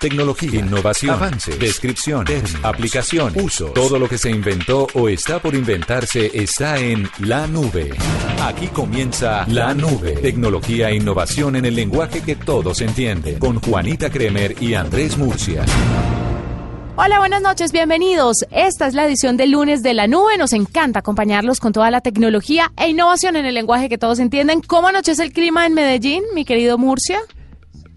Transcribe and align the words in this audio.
Tecnología, 0.00 0.60
innovación, 0.60 1.14
avance, 1.14 1.58
descripción, 1.58 2.24
aplicación, 2.62 3.34
uso. 3.36 3.66
Todo 3.66 3.98
lo 3.98 4.08
que 4.08 4.16
se 4.16 4.30
inventó 4.30 4.86
o 4.94 5.10
está 5.10 5.40
por 5.40 5.54
inventarse 5.54 6.30
está 6.32 6.78
en 6.78 7.06
la 7.18 7.46
nube. 7.46 7.90
Aquí 8.42 8.68
comienza 8.68 9.44
La 9.48 9.74
Nube. 9.74 10.12
Tecnología 10.12 10.88
e 10.88 10.96
innovación 10.96 11.54
en 11.56 11.66
el 11.66 11.74
lenguaje 11.74 12.22
que 12.22 12.34
todos 12.34 12.80
entienden. 12.80 13.38
Con 13.38 13.60
Juanita 13.60 14.08
Kremer 14.08 14.56
y 14.62 14.72
Andrés 14.72 15.18
Murcia. 15.18 15.66
Hola, 16.96 17.18
buenas 17.18 17.42
noches, 17.42 17.70
bienvenidos. 17.70 18.46
Esta 18.50 18.86
es 18.86 18.94
la 18.94 19.04
edición 19.04 19.36
del 19.36 19.50
lunes 19.50 19.82
de 19.82 19.92
la 19.92 20.06
nube. 20.06 20.38
Nos 20.38 20.54
encanta 20.54 21.00
acompañarlos 21.00 21.60
con 21.60 21.74
toda 21.74 21.90
la 21.90 22.00
tecnología 22.00 22.72
e 22.78 22.88
innovación 22.88 23.36
en 23.36 23.44
el 23.44 23.54
lenguaje 23.54 23.90
que 23.90 23.98
todos 23.98 24.18
entienden. 24.18 24.62
¿Cómo 24.62 24.88
anochece 24.88 25.22
el 25.22 25.34
clima 25.34 25.66
en 25.66 25.74
Medellín, 25.74 26.22
mi 26.34 26.46
querido 26.46 26.78
Murcia? 26.78 27.20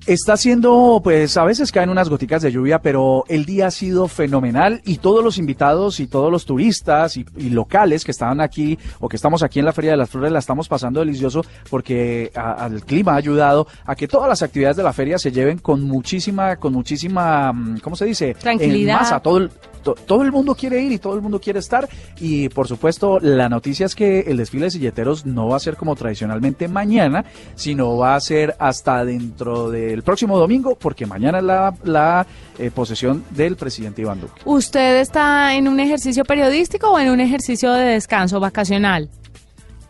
Está 0.05 0.33
haciendo, 0.33 0.99
pues 1.01 1.37
a 1.37 1.45
veces 1.45 1.71
caen 1.71 1.89
unas 1.89 2.09
goticas 2.09 2.41
de 2.41 2.51
lluvia, 2.51 2.79
pero 2.79 3.23
el 3.29 3.45
día 3.45 3.67
ha 3.67 3.71
sido 3.71 4.09
fenomenal 4.09 4.81
y 4.83 4.97
todos 4.97 5.23
los 5.23 5.37
invitados 5.37 6.01
y 6.01 6.07
todos 6.07 6.29
los 6.29 6.45
turistas 6.45 7.15
y, 7.15 7.25
locales 7.49 8.03
que 8.03 8.11
estaban 8.11 8.41
aquí 8.41 8.77
o 8.99 9.07
que 9.07 9.15
estamos 9.15 9.43
aquí 9.43 9.59
en 9.59 9.65
la 9.65 9.71
Feria 9.71 9.91
de 9.91 9.97
las 9.97 10.09
Flores 10.09 10.31
la 10.31 10.39
estamos 10.39 10.67
pasando 10.67 10.99
delicioso 10.99 11.45
porque 11.69 12.31
al 12.35 12.83
clima 12.83 13.13
ha 13.13 13.17
ayudado 13.17 13.65
a 13.85 13.95
que 13.95 14.07
todas 14.09 14.27
las 14.27 14.41
actividades 14.41 14.75
de 14.75 14.83
la 14.83 14.91
feria 14.91 15.17
se 15.17 15.31
lleven 15.31 15.59
con 15.59 15.81
muchísima, 15.83 16.57
con 16.57 16.73
muchísima, 16.73 17.53
mm, 17.53 17.79
¿cómo 17.79 17.95
se 17.95 18.05
dice? 18.05 18.33
Tranquilidad. 18.33 18.95
En 18.95 19.01
masa, 19.03 19.19
todo 19.21 19.37
el, 19.37 19.51
todo 19.83 20.23
el 20.23 20.31
mundo 20.31 20.55
quiere 20.55 20.81
ir 20.81 20.91
y 20.91 20.97
todo 20.97 21.15
el 21.15 21.21
mundo 21.21 21.39
quiere 21.39 21.59
estar. 21.59 21.87
Y 22.19 22.49
por 22.49 22.67
supuesto, 22.67 23.19
la 23.19 23.49
noticia 23.49 23.85
es 23.85 23.95
que 23.95 24.21
el 24.21 24.37
desfile 24.37 24.65
de 24.65 24.71
silleteros 24.71 25.25
no 25.25 25.47
va 25.49 25.57
a 25.57 25.59
ser 25.59 25.75
como 25.75 25.95
tradicionalmente 25.95 26.67
mañana, 26.67 27.25
sino 27.55 27.97
va 27.97 28.15
a 28.15 28.19
ser 28.19 28.55
hasta 28.59 29.03
dentro 29.05 29.69
del 29.93 30.03
próximo 30.03 30.39
domingo, 30.39 30.75
porque 30.75 31.05
mañana 31.05 31.37
es 31.37 31.43
la, 31.43 31.73
la 31.83 32.25
eh, 32.57 32.71
posesión 32.73 33.23
del 33.29 33.55
presidente 33.55 34.01
Iván 34.01 34.19
Duque. 34.19 34.41
¿Usted 34.43 34.99
está 34.99 35.53
en 35.53 35.67
un 35.67 35.79
ejercicio 35.79 36.23
periodístico 36.23 36.89
o 36.89 36.99
en 36.99 37.11
un 37.11 37.19
ejercicio 37.19 37.71
de 37.73 37.85
descanso 37.85 38.39
vacacional? 38.39 39.09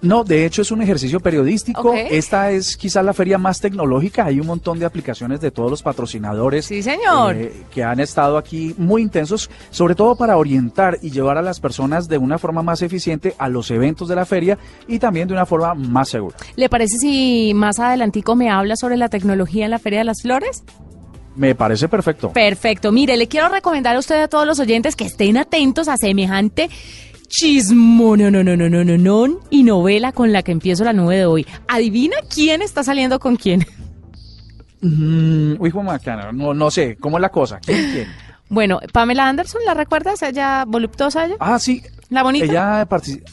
No, 0.04 0.26
de 0.26 0.46
hecho 0.46 0.62
es 0.62 0.72
un 0.72 0.82
ejercicio 0.82 1.22
periodístico. 1.22 1.94
Esta 1.94 2.52
es 2.52 2.76
quizás 2.76 3.06
la 3.06 3.14
feria 3.14 3.38
más 3.38 3.62
tecnológica. 3.62 4.26
Hay 4.26 4.40
un 4.40 4.48
montón 4.48 4.78
de 4.78 4.86
aplicaciones 4.86 5.40
de 5.40 5.50
todos 5.50 5.72
los 5.72 5.82
patrocinadores. 5.82 6.66
Sí, 6.66 6.84
señor. 6.84 7.36
Eh, 7.36 7.54
que 7.74 7.84
han 7.84 8.02
estado 8.02 8.38
aquí 8.38 8.76
muy 8.78 9.02
intensos, 9.02 9.50
sobre 9.72 9.96
todo 9.96 10.18
para 10.18 10.36
orientar 10.36 11.00
y 11.02 11.10
llevar 11.10 11.38
a 11.38 11.42
las 11.42 11.62
personas 11.62 12.10
de 12.10 12.18
una 12.18 12.38
forma 12.38 12.62
más 12.62 12.82
eficiente 12.82 13.34
a 13.38 13.48
los 13.48 13.72
eventos 13.72 14.10
de 14.10 14.16
la 14.16 14.26
feria 14.26 14.58
y 14.90 15.00
también 15.00 15.30
de 15.30 15.36
una 15.36 15.46
forma 15.46 15.74
más 15.74 16.10
segura. 16.10 16.36
¿Le 16.58 16.68
parece 16.68 16.98
si 16.98 17.54
más 17.56 17.80
adelantico 17.80 18.36
me 18.36 18.50
habla 18.50 18.76
sobre 18.76 18.98
la 18.98 19.08
tecnología 19.08 19.64
en 19.64 19.72
la 19.72 19.80
Feria 19.80 20.00
de 20.00 20.06
las 20.06 20.22
Flores? 20.22 20.66
Me 21.36 21.56
parece 21.56 21.88
perfecto. 21.88 22.32
Perfecto. 22.32 22.92
Mire, 22.92 23.16
le 23.16 23.28
quiero 23.28 23.50
recomendar 23.50 23.96
a 23.96 24.00
usted 24.00 24.22
a 24.22 24.28
todos 24.28 24.46
los 24.46 24.60
oyentes 24.60 24.96
que 24.96 25.06
estén 25.06 25.38
atentos 25.38 25.88
a 25.88 25.98
semejante 25.98 26.70
chismo, 27.34 28.16
no, 28.16 28.30
no, 28.30 28.44
no, 28.44 28.56
no, 28.56 28.70
no, 28.70 28.84
no, 28.84 28.98
no, 28.98 29.40
y 29.50 29.64
novela 29.64 30.12
con 30.12 30.32
la 30.32 30.44
que 30.44 30.52
empiezo 30.52 30.84
la 30.84 30.94
nube 30.94 31.18
de 31.18 31.26
hoy. 31.26 31.48
Adivina 31.68 32.18
quién 32.34 32.62
está 32.62 32.84
saliendo 32.84 33.20
con 33.20 33.36
quién. 33.38 33.66
Mm, 34.82 35.56
uy, 35.60 35.72
Juan 35.72 36.00
no, 36.34 36.54
no 36.54 36.70
sé, 36.70 36.96
¿cómo 36.98 37.18
es 37.18 37.22
la 37.22 37.30
cosa? 37.30 37.60
¿Quién, 37.60 37.92
quién? 37.92 38.08
Bueno, 38.50 38.80
Pamela 38.92 39.28
Anderson, 39.28 39.62
¿la 39.66 39.74
recuerdas? 39.74 40.22
Ella 40.22 40.64
voluptuosa 40.68 41.26
ella. 41.26 41.36
Ah, 41.40 41.58
sí. 41.58 41.82
La 42.10 42.22
bonita. 42.22 42.46
Ella, 42.46 42.88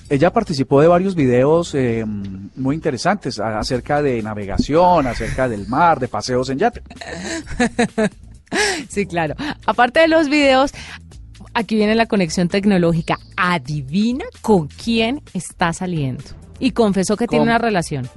ella 0.08 0.32
participó 0.32 0.80
de 0.80 0.88
varios 0.88 1.14
videos 1.14 1.74
eh, 1.74 2.02
muy 2.06 2.74
interesantes 2.74 3.38
acerca 3.38 4.00
de 4.00 4.22
navegación, 4.22 5.06
acerca 5.06 5.46
del 5.46 5.68
mar, 5.68 6.00
de 6.00 6.08
paseos 6.08 6.48
en 6.48 6.58
yate. 6.58 6.82
sí, 8.88 9.04
claro. 9.04 9.34
Aparte 9.66 10.00
de 10.00 10.08
los 10.08 10.30
videos, 10.30 10.72
aquí 11.54 11.76
viene 11.76 11.94
la 11.94 12.06
conexión 12.06 12.48
tecnológica. 12.48 13.18
Adivina 13.36 14.24
con 14.40 14.68
quién 14.68 15.22
está 15.34 15.72
saliendo. 15.72 16.24
Y 16.58 16.72
confesó 16.72 17.16
que 17.16 17.26
tiene 17.26 17.44
una 17.44 17.58
relación. 17.58 18.08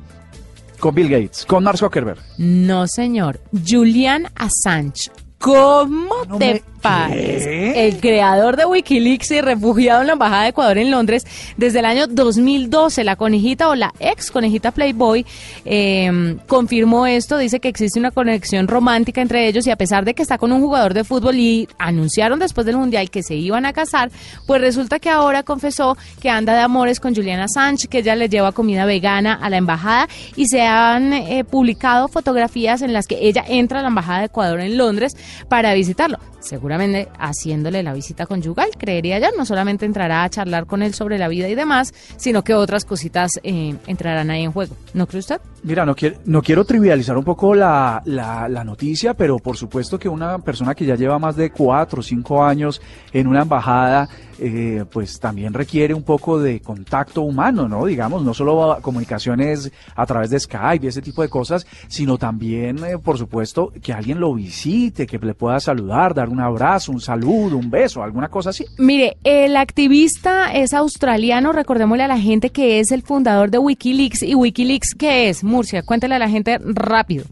Con 0.79 0.95
Bill 0.95 1.09
Gates, 1.09 1.45
con 1.45 1.63
Mark 1.63 1.77
Zuckerberg. 1.77 2.19
No, 2.38 2.88
señor. 2.88 3.39
Julian 3.66 4.27
Assange. 4.35 5.11
¿Cómo 5.39 6.25
te 6.38 6.63
el 6.83 7.99
creador 7.99 8.57
de 8.57 8.66
Wikileaks 8.66 9.31
y 9.31 9.41
refugiado 9.41 10.01
en 10.01 10.07
la 10.07 10.13
Embajada 10.13 10.44
de 10.44 10.49
Ecuador 10.49 10.77
en 10.77 10.91
Londres 10.91 11.25
desde 11.55 11.79
el 11.79 11.85
año 11.85 12.07
2012. 12.07 13.03
La 13.03 13.16
conejita 13.16 13.69
o 13.69 13.75
la 13.75 13.94
ex 13.99 14.31
conejita 14.31 14.71
Playboy 14.71 15.25
em, 15.63 16.38
confirmó 16.47 17.07
esto, 17.07 17.38
dice 17.38 17.59
que 17.59 17.69
existe 17.69 17.99
una 17.99 18.11
conexión 18.11 18.67
romántica 18.67 19.22
entre 19.22 19.47
ellos 19.47 19.66
y 19.66 19.72
a 19.72 19.77
pesar 19.77 20.03
de 20.03 20.13
que 20.13 20.23
está 20.23 20.38
con 20.38 20.51
un 20.51 20.59
jugador 20.59 20.93
de 20.93 21.05
fútbol 21.05 21.35
y 21.35 21.69
anunciaron 21.77 22.39
después 22.39 22.66
del 22.66 22.75
Mundial 22.75 23.09
que 23.09 23.23
se 23.23 23.35
iban 23.35 23.66
a 23.66 23.72
casar, 23.72 24.11
pues 24.45 24.59
resulta 24.59 24.99
que 24.99 25.09
ahora 25.09 25.43
confesó 25.43 25.97
que 26.22 26.29
anda 26.29 26.53
de 26.53 26.59
amores 26.59 26.99
con 26.99 27.16
Juliana 27.16 27.47
Sánchez, 27.47 27.89
que 27.89 27.99
ella 27.99 28.16
le 28.16 28.27
lleva 28.27 28.51
comida 28.51 28.85
vegana 28.85 29.39
a 29.41 29.49
la 29.49 29.57
embajada 29.57 30.09
y 30.35 30.47
se 30.47 30.61
han 30.63 31.13
eh, 31.13 31.45
publicado 31.45 32.09
fotografías 32.09 32.81
en 32.81 32.91
las 32.91 33.07
que 33.07 33.19
ella 33.22 33.45
entra 33.47 33.79
a 33.79 33.81
la 33.83 33.88
Embajada 33.88 34.19
de 34.19 34.25
Ecuador 34.25 34.59
en 34.59 34.77
Londres 34.77 35.16
para 35.47 35.73
visitarlo. 35.73 36.19
Seguramente 36.39 36.72
haciéndole 37.17 37.84
la 37.84 37.94
visita 37.94 38.25
conyugal, 38.25 38.69
creería 38.78 39.19
ya, 39.19 39.29
no 39.38 39.45
solamente 39.45 39.85
entrará 39.85 40.23
a 40.23 40.29
charlar 40.29 40.66
con 40.66 40.81
él 40.81 40.94
sobre 40.94 41.17
la 41.17 41.28
vida 41.28 41.50
y 41.50 41.56
demás, 41.56 41.94
sino 42.17 42.44
que 42.44 42.53
otras 42.53 42.85
cositas 42.85 43.39
eh, 43.44 43.75
entrarán 43.88 44.29
ahí 44.29 44.44
en 44.44 44.51
juego. 44.51 44.75
¿No 44.94 45.07
cree 45.07 45.19
usted? 45.19 45.41
Mira, 45.63 45.85
no 45.85 45.95
quiero, 45.95 46.17
no 46.25 46.41
quiero 46.41 46.66
trivializar 46.66 47.17
un 47.17 47.23
poco 47.23 47.56
la, 47.56 48.01
la, 48.06 48.50
la 48.50 48.63
noticia, 48.63 49.13
pero 49.13 49.38
por 49.38 49.56
supuesto 49.56 49.97
que 49.97 50.09
una 50.09 50.39
persona 50.39 50.75
que 50.75 50.85
ya 50.85 50.95
lleva 50.95 51.19
más 51.19 51.35
de 51.35 51.51
cuatro 51.51 52.01
o 52.01 52.03
cinco 52.03 52.44
años 52.44 52.81
en 53.13 53.28
una 53.28 53.44
embajada, 53.44 54.09
eh, 54.40 54.84
pues 54.91 55.19
también 55.19 55.53
requiere 55.53 55.94
un 55.94 56.03
poco 56.03 56.40
de 56.40 56.59
contacto 56.59 57.22
humano, 57.22 57.69
¿no? 57.69 57.85
Digamos, 57.85 58.23
no 58.23 58.34
solo 58.34 58.78
comunicaciones 58.81 59.72
a 59.95 60.05
través 60.05 60.31
de 60.31 60.40
Skype 60.40 60.85
y 60.85 60.90
ese 60.90 61.01
tipo 61.01 61.22
de 61.22 61.29
cosas, 61.29 61.66
sino 61.88 62.17
también, 62.17 62.84
eh, 62.84 62.97
por 62.97 63.17
supuesto, 63.17 63.72
que 63.81 63.94
alguien 63.94 64.19
lo 64.19 64.34
visite, 64.34 65.07
que 65.07 65.17
le 65.19 65.34
pueda 65.34 65.59
saludar, 65.59 66.13
dar 66.13 66.29
un 66.29 66.41
abrazo, 66.41 66.62
un 66.88 67.01
saludo, 67.01 67.57
un 67.57 67.69
beso, 67.69 68.01
alguna 68.01 68.29
cosa 68.29 68.51
así. 68.51 68.66
Mire, 68.78 69.18
el 69.24 69.57
activista 69.57 70.53
es 70.53 70.74
australiano, 70.74 71.51
recordémosle 71.51 72.03
a 72.03 72.07
la 72.07 72.19
gente 72.19 72.51
que 72.51 72.79
es 72.79 72.91
el 72.91 73.01
fundador 73.01 73.51
de 73.51 73.57
Wikileaks. 73.57 74.24
¿Y 74.24 74.35
Wikileaks 74.35 74.96
qué 74.96 75.29
es? 75.29 75.44
Murcia, 75.44 75.84
cuéntele 75.84 76.16
a 76.16 76.19
la 76.19 76.29
gente 76.29 76.59
rápido. 76.63 77.25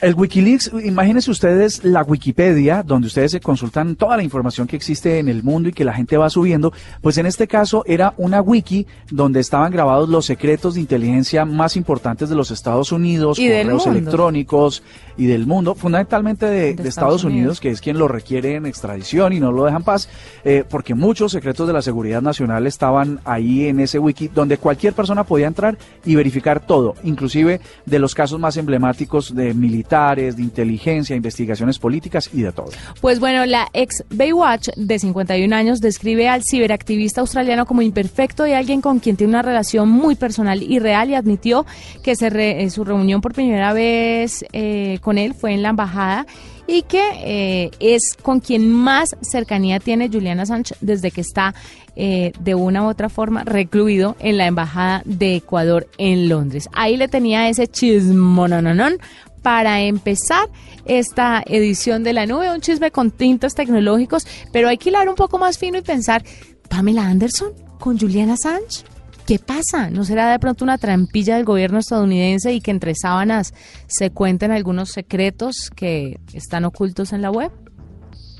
El 0.00 0.14
Wikileaks, 0.14 0.70
imagínense 0.84 1.28
ustedes 1.28 1.82
la 1.82 2.04
Wikipedia, 2.04 2.84
donde 2.84 3.08
ustedes 3.08 3.32
se 3.32 3.40
consultan 3.40 3.96
toda 3.96 4.16
la 4.16 4.22
información 4.22 4.68
que 4.68 4.76
existe 4.76 5.18
en 5.18 5.28
el 5.28 5.42
mundo 5.42 5.68
y 5.68 5.72
que 5.72 5.84
la 5.84 5.92
gente 5.92 6.16
va 6.16 6.30
subiendo, 6.30 6.72
pues 7.02 7.18
en 7.18 7.26
este 7.26 7.48
caso 7.48 7.82
era 7.84 8.14
una 8.16 8.40
wiki 8.40 8.86
donde 9.10 9.40
estaban 9.40 9.72
grabados 9.72 10.08
los 10.08 10.24
secretos 10.24 10.74
de 10.74 10.82
inteligencia 10.82 11.44
más 11.44 11.74
importantes 11.74 12.28
de 12.28 12.36
los 12.36 12.52
Estados 12.52 12.92
Unidos, 12.92 13.38
correos 13.38 13.88
electrónicos 13.88 14.84
y 15.16 15.26
del 15.26 15.48
mundo, 15.48 15.74
fundamentalmente 15.74 16.46
de, 16.46 16.70
Estados, 16.88 17.24
Unidos, 17.24 17.58
que 17.58 17.70
es 17.70 17.80
quien 17.80 17.98
lo 17.98 18.06
requiere 18.06 18.54
en 18.54 18.66
extradición 18.66 19.32
y 19.32 19.40
no 19.40 19.50
lo 19.50 19.64
dejan 19.64 19.82
paz, 19.82 20.08
eh, 20.44 20.62
porque 20.68 20.94
muchos 20.94 21.32
secretos 21.32 21.66
de 21.66 21.72
la 21.72 21.82
seguridad 21.82 22.22
nacional 22.22 22.68
estaban 22.68 23.18
ahí 23.24 23.66
en 23.66 23.80
ese 23.80 23.98
wiki, 23.98 24.28
donde 24.28 24.58
cualquier 24.58 24.92
persona 24.92 25.24
podía 25.24 25.48
entrar 25.48 25.76
y 26.04 26.14
verificar 26.14 26.64
todo, 26.64 26.94
inclusive 27.02 27.60
de 27.84 27.98
los 27.98 28.14
casos 28.14 28.38
más 28.38 28.56
emblemáticos 28.56 29.34
de 29.34 29.54
militares 29.54 29.87
de 29.88 30.42
inteligencia, 30.42 31.16
investigaciones 31.16 31.78
políticas 31.78 32.28
y 32.32 32.42
de 32.42 32.52
todo. 32.52 32.68
Pues 33.00 33.20
bueno, 33.20 33.46
la 33.46 33.68
ex 33.72 34.04
Baywatch 34.10 34.68
de 34.76 34.98
51 34.98 35.54
años 35.54 35.80
describe 35.80 36.28
al 36.28 36.42
ciberactivista 36.44 37.22
australiano 37.22 37.64
como 37.64 37.80
imperfecto 37.80 38.46
y 38.46 38.52
alguien 38.52 38.82
con 38.82 38.98
quien 38.98 39.16
tiene 39.16 39.30
una 39.30 39.42
relación 39.42 39.88
muy 39.88 40.14
personal 40.14 40.62
y 40.62 40.78
real 40.78 41.08
y 41.08 41.14
admitió 41.14 41.64
que 42.02 42.16
se 42.16 42.28
eh, 42.28 42.68
su 42.68 42.84
reunión 42.84 43.22
por 43.22 43.32
primera 43.32 43.72
vez 43.72 44.44
eh, 44.52 44.98
con 45.00 45.16
él 45.16 45.32
fue 45.32 45.54
en 45.54 45.62
la 45.62 45.70
embajada 45.70 46.26
y 46.66 46.82
que 46.82 47.02
eh, 47.24 47.70
es 47.80 48.14
con 48.20 48.40
quien 48.40 48.70
más 48.70 49.16
cercanía 49.22 49.80
tiene 49.80 50.10
Juliana 50.10 50.44
Sánchez 50.44 50.76
desde 50.82 51.10
que 51.10 51.22
está 51.22 51.54
de 51.96 52.54
una 52.54 52.84
u 52.84 52.86
otra 52.86 53.08
forma 53.08 53.42
recluido 53.42 54.14
en 54.20 54.36
la 54.36 54.46
embajada 54.46 55.02
de 55.04 55.34
Ecuador 55.34 55.88
en 55.98 56.28
Londres. 56.28 56.68
Ahí 56.72 56.96
le 56.96 57.08
tenía 57.08 57.48
ese 57.48 57.66
chismonononón 57.66 58.98
para 59.42 59.80
empezar 59.80 60.48
esta 60.84 61.42
edición 61.46 62.04
de 62.04 62.12
la 62.12 62.26
nube, 62.26 62.52
un 62.52 62.60
chisme 62.60 62.90
con 62.90 63.10
tintos 63.10 63.54
tecnológicos, 63.54 64.26
pero 64.52 64.68
hay 64.68 64.78
que 64.78 64.88
hilar 64.88 65.08
un 65.08 65.14
poco 65.14 65.38
más 65.38 65.58
fino 65.58 65.78
y 65.78 65.82
pensar, 65.82 66.24
Pamela 66.68 67.06
Anderson 67.06 67.52
con 67.78 67.98
Juliana 67.98 68.34
Assange. 68.34 68.84
¿Qué 69.26 69.38
pasa? 69.38 69.90
¿No 69.90 70.04
será 70.04 70.30
de 70.30 70.38
pronto 70.38 70.64
una 70.64 70.78
trampilla 70.78 71.36
del 71.36 71.44
gobierno 71.44 71.78
estadounidense 71.78 72.54
y 72.54 72.62
que 72.62 72.70
entre 72.70 72.94
sábanas 72.94 73.52
se 73.86 74.10
cuenten 74.10 74.52
algunos 74.52 74.90
secretos 74.90 75.70
que 75.76 76.18
están 76.32 76.64
ocultos 76.64 77.12
en 77.12 77.20
la 77.20 77.30
web? 77.30 77.52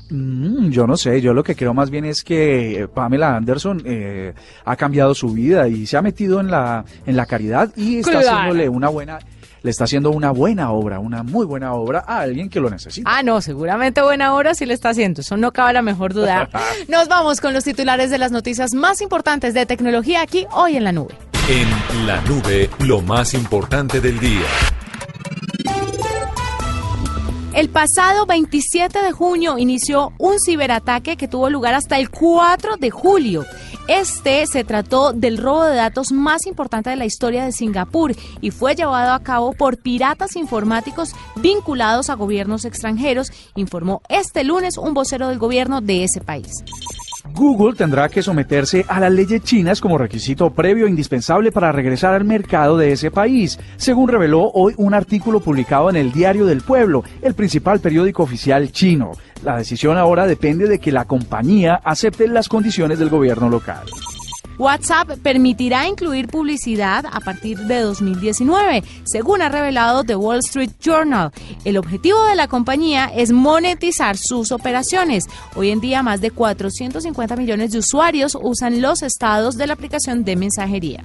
Mm, 0.09 0.69
yo 0.69 0.87
no 0.87 0.97
sé, 0.97 1.21
yo 1.21 1.35
lo 1.35 1.43
que 1.43 1.55
creo 1.55 1.75
más 1.75 1.91
bien 1.91 2.05
es 2.05 2.23
que 2.23 2.89
Pamela 2.91 3.35
Anderson 3.35 3.83
eh, 3.85 4.33
ha 4.65 4.75
cambiado 4.75 5.13
su 5.13 5.29
vida 5.29 5.67
y 5.67 5.85
se 5.85 5.97
ha 5.97 6.01
metido 6.01 6.39
en 6.39 6.49
la, 6.49 6.83
en 7.05 7.15
la 7.15 7.27
caridad 7.27 7.71
y 7.75 7.97
está 7.97 8.19
haciéndole 8.19 8.67
una 8.67 8.89
buena 8.89 9.19
le 9.61 9.71
está 9.71 9.83
haciendo 9.85 10.11
una 10.11 10.31
buena 10.31 10.71
obra, 10.71 10.99
una 10.99 11.23
muy 11.23 11.45
buena 11.45 11.73
obra 11.73 12.03
a 12.07 12.19
alguien 12.19 12.49
que 12.49 12.59
lo 12.59 12.69
necesita. 12.69 13.09
Ah, 13.11 13.23
no, 13.23 13.41
seguramente 13.41 14.01
buena 14.01 14.35
obra 14.35 14.53
sí 14.53 14.65
le 14.65 14.73
está 14.73 14.89
haciendo, 14.89 15.21
eso 15.21 15.37
no 15.37 15.51
cabe 15.51 15.73
la 15.73 15.81
mejor 15.81 16.13
duda. 16.13 16.49
Nos 16.87 17.07
vamos 17.07 17.41
con 17.41 17.53
los 17.53 17.63
titulares 17.63 18.09
de 18.09 18.17
las 18.17 18.31
noticias 18.31 18.73
más 18.73 19.01
importantes 19.01 19.53
de 19.53 19.65
tecnología 19.65 20.21
aquí 20.21 20.45
hoy 20.51 20.77
en 20.77 20.83
la 20.83 20.91
nube. 20.91 21.15
En 21.49 22.07
la 22.07 22.21
nube, 22.21 22.69
lo 22.79 23.01
más 23.01 23.33
importante 23.33 23.99
del 23.99 24.19
día. 24.19 24.45
El 27.53 27.69
pasado 27.69 28.25
27 28.25 29.01
de 29.01 29.11
junio 29.11 29.57
inició 29.57 30.13
un 30.19 30.39
ciberataque 30.39 31.17
que 31.17 31.27
tuvo 31.27 31.49
lugar 31.49 31.73
hasta 31.73 31.97
el 31.97 32.09
4 32.09 32.77
de 32.77 32.89
julio. 32.91 33.43
Este 33.89 34.45
se 34.45 34.63
trató 34.63 35.13
del 35.13 35.39
robo 35.39 35.65
de 35.65 35.75
datos 35.75 36.11
más 36.11 36.45
importante 36.45 36.91
de 36.91 36.95
la 36.95 37.05
historia 37.05 37.43
de 37.43 37.51
Singapur 37.51 38.13
y 38.39 38.51
fue 38.51 38.75
llevado 38.75 39.13
a 39.13 39.23
cabo 39.23 39.53
por 39.53 39.77
piratas 39.77 40.35
informáticos 40.35 41.15
vinculados 41.37 42.11
a 42.11 42.13
gobiernos 42.13 42.65
extranjeros, 42.65 43.31
informó 43.55 44.03
este 44.07 44.43
lunes 44.43 44.77
un 44.77 44.93
vocero 44.93 45.29
del 45.29 45.39
gobierno 45.39 45.81
de 45.81 46.03
ese 46.03 46.21
país. 46.21 46.63
Google 47.33 47.75
tendrá 47.75 48.09
que 48.09 48.21
someterse 48.21 48.85
a 48.87 48.99
las 48.99 49.11
leyes 49.11 49.43
chinas 49.43 49.81
como 49.81 49.97
requisito 49.97 50.51
previo 50.51 50.85
e 50.85 50.89
indispensable 50.89 51.51
para 51.51 51.71
regresar 51.71 52.13
al 52.13 52.25
mercado 52.25 52.77
de 52.77 52.91
ese 52.91 53.09
país, 53.09 53.59
según 53.77 54.07
reveló 54.07 54.51
hoy 54.53 54.73
un 54.77 54.93
artículo 54.93 55.39
publicado 55.39 55.89
en 55.89 55.95
el 55.95 56.11
Diario 56.11 56.45
del 56.45 56.61
Pueblo, 56.61 57.03
el 57.23 57.33
principal 57.33 57.79
periódico 57.79 58.21
oficial 58.21 58.71
chino. 58.71 59.13
La 59.43 59.57
decisión 59.57 59.97
ahora 59.97 60.27
depende 60.27 60.67
de 60.67 60.79
que 60.79 60.91
la 60.91 61.05
compañía 61.05 61.79
acepte 61.83 62.27
las 62.27 62.49
condiciones 62.49 62.99
del 62.99 63.09
gobierno 63.09 63.49
local. 63.49 63.85
WhatsApp 64.59 65.11
permitirá 65.23 65.87
incluir 65.87 66.27
publicidad 66.27 67.05
a 67.09 67.21
partir 67.21 67.57
de 67.59 67.79
2019, 67.79 68.83
según 69.05 69.41
ha 69.41 69.47
revelado 69.47 70.03
The 70.03 70.17
Wall 70.17 70.39
Street 70.39 70.71
Journal. 70.81 71.31
El 71.63 71.77
objetivo 71.77 72.21
de 72.25 72.35
la 72.35 72.49
compañía 72.49 73.05
es 73.05 73.31
monetizar 73.31 74.17
sus 74.17 74.51
operaciones. 74.51 75.23
Hoy 75.55 75.69
en 75.69 75.79
día 75.79 76.03
más 76.03 76.19
de 76.19 76.31
450 76.31 77.37
millones 77.37 77.71
de 77.71 77.79
usuarios 77.79 78.37
usan 78.39 78.81
los 78.81 79.01
estados 79.01 79.55
de 79.55 79.67
la 79.67 79.73
aplicación 79.73 80.25
de 80.25 80.35
mensajería. 80.35 81.03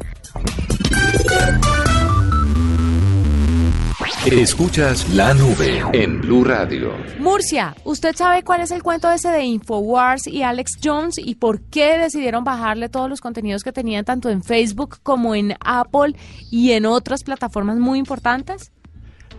Escuchas 4.33 5.07
la 5.11 5.35
nube 5.35 5.83
en 5.93 6.23
Blue 6.23 6.45
Radio. 6.45 6.95
Murcia, 7.19 7.77
¿usted 7.85 8.17
sabe 8.17 8.43
cuál 8.43 8.63
es 8.63 8.71
el 8.71 8.83
cuento 8.83 9.11
ese 9.11 9.29
de 9.29 9.45
Infowars 9.45 10.27
y 10.27 10.43
Alex 10.43 10.79
Jones 10.83 11.19
y 11.19 11.35
por 11.35 11.61
qué 11.61 11.99
decidieron 11.99 12.43
bajarle 12.43 12.89
todos 12.89 13.11
los 13.11 13.21
contenidos 13.21 13.63
que 13.63 13.73
tenían 13.73 14.07
tanto 14.07 14.31
en 14.31 14.43
Facebook 14.43 14.97
como 15.03 15.35
en 15.35 15.55
Apple 15.61 16.17
y 16.51 16.73
en 16.73 16.87
otras 16.87 17.23
plataformas 17.23 17.77
muy 17.77 17.99
importantes? 17.99 18.73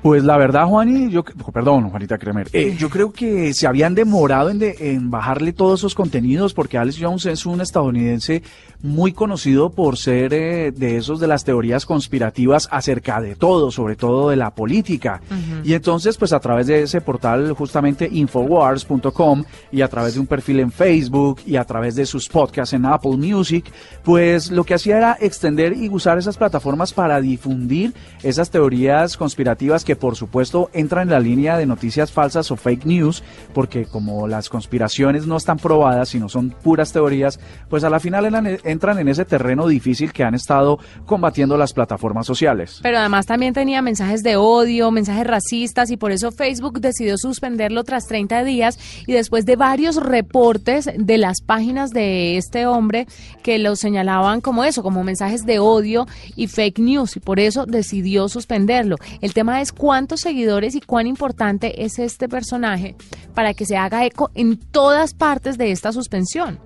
Pues 0.06 0.24
la 0.24 0.38
verdad, 0.38 0.68
Juani, 0.68 1.10
yo, 1.10 1.24
perdón, 1.24 1.90
Juanita 1.90 2.20
Kremer, 2.20 2.48
eh, 2.54 2.76
yo 2.78 2.92
creo 2.92 3.12
que 3.12 3.56
se 3.56 3.66
habían 3.66 3.96
demorado 3.96 4.52
en, 4.52 4.62
en 4.62 5.10
bajarle 5.10 5.52
todos 5.52 5.80
esos 5.80 5.96
contenidos 5.96 6.54
porque 6.54 6.78
Alex 6.78 7.00
Jones 7.02 7.26
es 7.26 7.48
un 7.48 7.60
estadounidense 7.60 8.44
muy 8.86 9.14
conocido 9.14 9.72
por 9.72 9.98
ser 9.98 10.34
eh, 10.34 10.72
de 10.72 10.98
esos 10.98 11.20
de 11.20 11.28
las 11.28 11.44
teorías 11.44 11.88
conspirativas 11.88 12.68
acerca 12.72 13.20
de 13.20 13.36
todo, 13.36 13.72
sobre 13.72 13.96
todo 13.96 14.30
de 14.30 14.36
la 14.36 14.54
política. 14.54 15.22
Y 15.64 15.74
entonces, 15.74 16.18
pues 16.18 16.34
a 16.34 16.40
través 16.40 16.68
de 16.68 16.84
ese 16.84 17.02
portal, 17.02 17.52
justamente 17.54 18.08
infowars.com 18.12 19.44
y 19.72 19.82
a 19.82 19.88
través 19.88 20.14
de 20.14 20.20
un 20.20 20.28
perfil 20.28 20.60
en 20.60 20.72
Facebook 20.72 21.42
y 21.48 21.56
a 21.56 21.66
través 21.66 21.96
de 21.96 22.06
sus 22.06 22.30
podcasts 22.30 22.74
en 22.74 22.86
Apple 22.86 23.18
Music, 23.18 23.66
pues 24.04 24.52
lo 24.52 24.64
que 24.64 24.76
hacía 24.76 24.98
era 24.98 25.18
extender 25.20 25.74
y 25.76 25.90
usar 25.90 26.20
esas 26.20 26.38
plataformas 26.38 26.94
para 26.94 27.20
difundir 27.20 27.94
esas 28.22 28.52
teorías 28.52 29.18
conspirativas 29.18 29.84
que 29.84 29.95
por 29.96 30.16
supuesto 30.16 30.70
entran 30.74 31.04
en 31.04 31.12
la 31.12 31.20
línea 31.20 31.58
de 31.58 31.66
noticias 31.66 32.12
falsas 32.12 32.52
o 32.52 32.56
fake 32.56 32.86
news, 32.86 33.24
porque 33.54 33.86
como 33.86 34.28
las 34.28 34.50
conspiraciones 34.50 35.28
no 35.28 35.38
están 35.38 35.58
probadas, 35.58 36.10
sino 36.10 36.30
son 36.30 36.50
puras 36.50 36.92
teorías, 36.92 37.40
pues 37.70 37.84
a 37.84 37.90
la 37.90 38.00
final 38.00 38.60
entran 38.64 39.00
en 39.00 39.08
ese 39.08 39.26
terreno 39.26 39.68
difícil 39.68 40.12
que 40.14 40.24
han 40.24 40.36
estado 40.36 40.80
combatiendo 41.06 41.58
las 41.58 41.74
plataformas 41.74 42.26
sociales. 42.26 42.80
Pero 42.82 42.98
además 42.98 43.26
también 43.26 43.54
tenía 43.54 43.82
mensajes 43.82 44.24
de 44.24 44.36
odio, 44.36 44.92
mensajes 44.92 45.28
racistas 45.28 45.92
y 45.92 45.98
por 45.98 46.12
eso 46.12 46.32
Facebook 46.32 46.80
decidió 46.80 47.18
suspenderlo 47.18 47.84
tras 47.84 48.08
30 48.08 48.44
días 48.44 48.80
y 49.08 49.14
después 49.14 49.46
de 49.46 49.56
varios 49.56 49.98
reportes 49.98 50.90
de 50.98 51.18
las 51.18 51.42
páginas 51.42 51.92
de 51.92 52.38
este 52.38 52.66
hombre 52.66 53.08
que 53.44 53.60
lo 53.60 53.76
señalaban 53.76 54.42
como 54.42 54.64
eso, 54.64 54.84
como 54.84 55.04
mensajes 55.04 55.46
de 55.46 55.60
odio 55.60 56.08
y 56.36 56.48
fake 56.48 56.80
news 56.80 57.16
y 57.16 57.20
por 57.20 57.40
eso 57.40 57.66
decidió 57.66 58.30
suspenderlo. 58.30 58.98
El 59.22 59.34
tema 59.34 59.62
es 59.62 59.72
cuántos 59.78 60.22
seguidores 60.22 60.76
y 60.76 60.82
cuán 60.82 61.08
importante 61.08 61.84
es 61.84 62.00
este 62.00 62.28
personaje 62.28 62.96
para 63.34 63.54
que 63.54 63.66
se 63.66 63.78
haga 63.78 64.06
eco 64.06 64.32
en 64.36 64.58
todas 64.58 65.14
partes 65.14 65.58
de 65.58 65.72
esta 65.72 65.92
suspensión. 65.92 66.60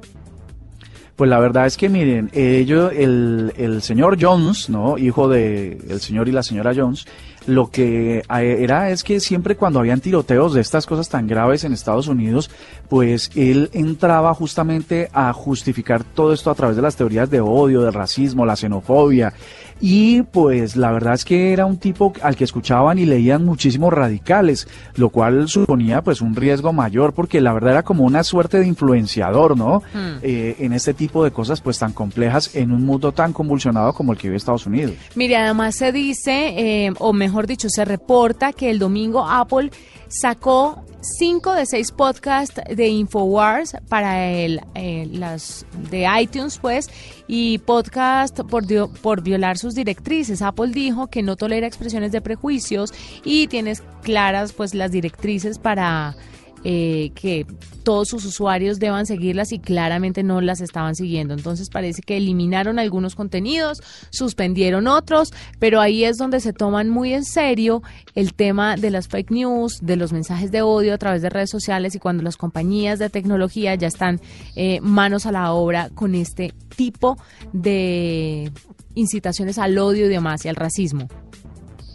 Pues 1.16 1.30
la 1.30 1.40
verdad 1.40 1.66
es 1.66 1.76
que 1.76 1.90
miren, 1.90 2.30
ellos, 2.34 2.94
el, 2.96 3.52
el 3.58 3.82
señor 3.82 4.18
Jones, 4.22 4.70
¿no? 4.70 4.98
Hijo 4.98 5.28
de 5.28 5.78
el 5.90 6.00
señor 6.00 6.30
y 6.30 6.32
la 6.32 6.44
señora 6.44 6.72
Jones, 6.74 7.06
lo 7.50 7.70
que 7.70 8.24
era 8.30 8.90
es 8.90 9.04
que 9.04 9.20
siempre 9.20 9.56
cuando 9.56 9.80
habían 9.80 10.00
tiroteos 10.00 10.54
de 10.54 10.62
estas 10.62 10.86
cosas 10.86 11.10
tan 11.10 11.28
graves 11.28 11.64
en 11.64 11.74
Estados 11.74 12.08
Unidos, 12.08 12.50
pues 12.88 13.32
él 13.36 13.70
entraba 13.74 14.34
justamente 14.34 15.10
a 15.14 15.34
justificar 15.34 16.04
todo 16.04 16.34
esto 16.34 16.52
a 16.52 16.56
través 16.56 16.76
de 16.76 16.82
las 16.82 16.96
teorías 16.96 17.30
de 17.30 17.42
odio, 17.42 17.82
del 17.82 17.94
racismo, 17.94 18.46
la 18.46 18.56
xenofobia. 18.56 19.34
Y 19.82 20.24
pues 20.24 20.76
la 20.76 20.92
verdad 20.92 21.14
es 21.14 21.24
que 21.24 21.54
era 21.54 21.66
un 21.66 21.78
tipo 21.78 22.14
al 22.22 22.36
que 22.36 22.44
escuchaban 22.44 23.00
y 23.00 23.06
leían 23.06 23.46
muchísimos 23.46 23.94
radicales, 23.94 24.68
lo 24.96 25.10
cual 25.10 25.48
suponía 25.48 26.02
pues 26.02 26.22
un 26.22 26.36
riesgo 26.36 26.74
mayor 26.74 27.14
porque 27.14 27.40
la 27.40 27.54
verdad 27.54 27.72
era 27.72 27.84
como 27.84 28.04
una 28.04 28.24
suerte 28.24 28.60
de 28.60 28.68
influenciador, 28.68 29.58
¿no? 29.58 29.82
Hmm. 29.94 30.18
Eh, 30.22 30.58
en 30.60 30.74
este 30.74 30.94
tipo 30.94 31.24
de 31.24 31.32
cosas 31.32 31.62
pues 31.62 31.80
tan 31.80 31.94
complejas 31.94 32.56
en 32.56 32.72
un 32.72 32.86
mundo 32.86 33.14
tan 33.14 33.32
convulsionado 33.32 33.94
como 33.94 34.12
el 34.12 34.18
que 34.18 34.28
vive 34.28 34.38
Estados 34.38 34.66
Unidos. 34.66 34.96
Mire, 35.16 35.38
además 35.38 35.76
se 35.76 35.94
dice, 35.94 36.86
eh, 36.86 36.92
o 37.00 37.14
mejor 37.14 37.39
dicho, 37.48 37.68
se 37.70 37.86
reporta 37.86 38.54
que 38.54 38.70
el 38.70 38.80
domingo 38.80 39.26
Apple 39.28 39.72
sacó 40.08 40.84
cinco 41.02 41.54
de 41.54 41.66
seis 41.66 41.92
podcasts 41.92 42.62
de 42.70 42.88
Infowars 42.88 43.76
para 43.88 44.28
el, 44.28 44.62
eh, 44.76 45.08
las 45.12 45.66
de 45.90 46.08
iTunes, 46.20 46.58
pues, 46.58 46.90
y 47.28 47.60
podcast 47.60 48.40
por, 48.42 48.66
por 49.02 49.22
violar 49.22 49.58
sus 49.58 49.76
directrices. 49.76 50.42
Apple 50.42 50.72
dijo 50.74 51.08
que 51.08 51.22
no 51.24 51.36
tolera 51.36 51.68
expresiones 51.68 52.12
de 52.12 52.22
prejuicios 52.22 52.94
y 53.24 53.48
tienes 53.48 53.84
claras, 54.02 54.54
pues, 54.54 54.74
las 54.74 54.92
directrices 54.92 55.60
para 55.60 56.16
eh, 56.64 57.12
que 57.16 57.46
todos 57.84 58.10
sus 58.10 58.26
usuarios 58.26 58.80
deban 58.80 59.06
seguirlas 59.06 59.52
y 59.52 59.60
claramente 59.60 60.24
no 60.24 60.42
las 60.42 60.62
estaban 60.62 60.96
siguiendo. 60.96 61.34
Entonces 61.34 61.70
parece 61.70 62.02
que 62.02 62.18
eliminaron 62.18 62.80
algunos 62.80 63.16
contenidos, 63.16 63.82
suspendieron 64.10 64.88
otros, 64.88 65.34
pero 65.58 65.82
ahí 65.82 66.04
es 66.04 66.18
donde 66.18 66.40
se 66.40 66.54
toman 66.54 66.90
muy 66.90 67.14
en 67.14 67.26
serio 67.26 67.82
el 68.16 68.34
tema 68.34 68.76
de 68.76 68.92
las 68.92 69.08
fake 69.08 69.32
news, 69.32 69.80
de 69.82 69.96
los 69.96 70.12
mensajes 70.12 70.52
de 70.52 70.62
odio 70.62 70.94
a 70.94 70.98
través 70.98 71.22
de 71.22 71.30
redes 71.30 71.50
sociales 71.50 71.96
y 71.96 72.00
cuando 72.00 72.24
las 72.24 72.38
compañías 72.38 73.00
de 73.00 73.10
tecnología 73.10 73.76
ya 73.76 73.88
están 73.88 74.20
eh, 74.56 74.80
manos 74.82 75.26
a 75.26 75.32
la 75.32 75.52
obra 75.54 75.90
con 75.96 76.14
este 76.16 76.54
tipo 76.76 77.18
de 77.54 78.52
incitaciones 78.96 79.58
al 79.58 79.78
odio 79.78 80.06
y 80.06 80.10
demás 80.10 80.46
y 80.46 80.50
al 80.50 80.56
racismo. 80.56 81.08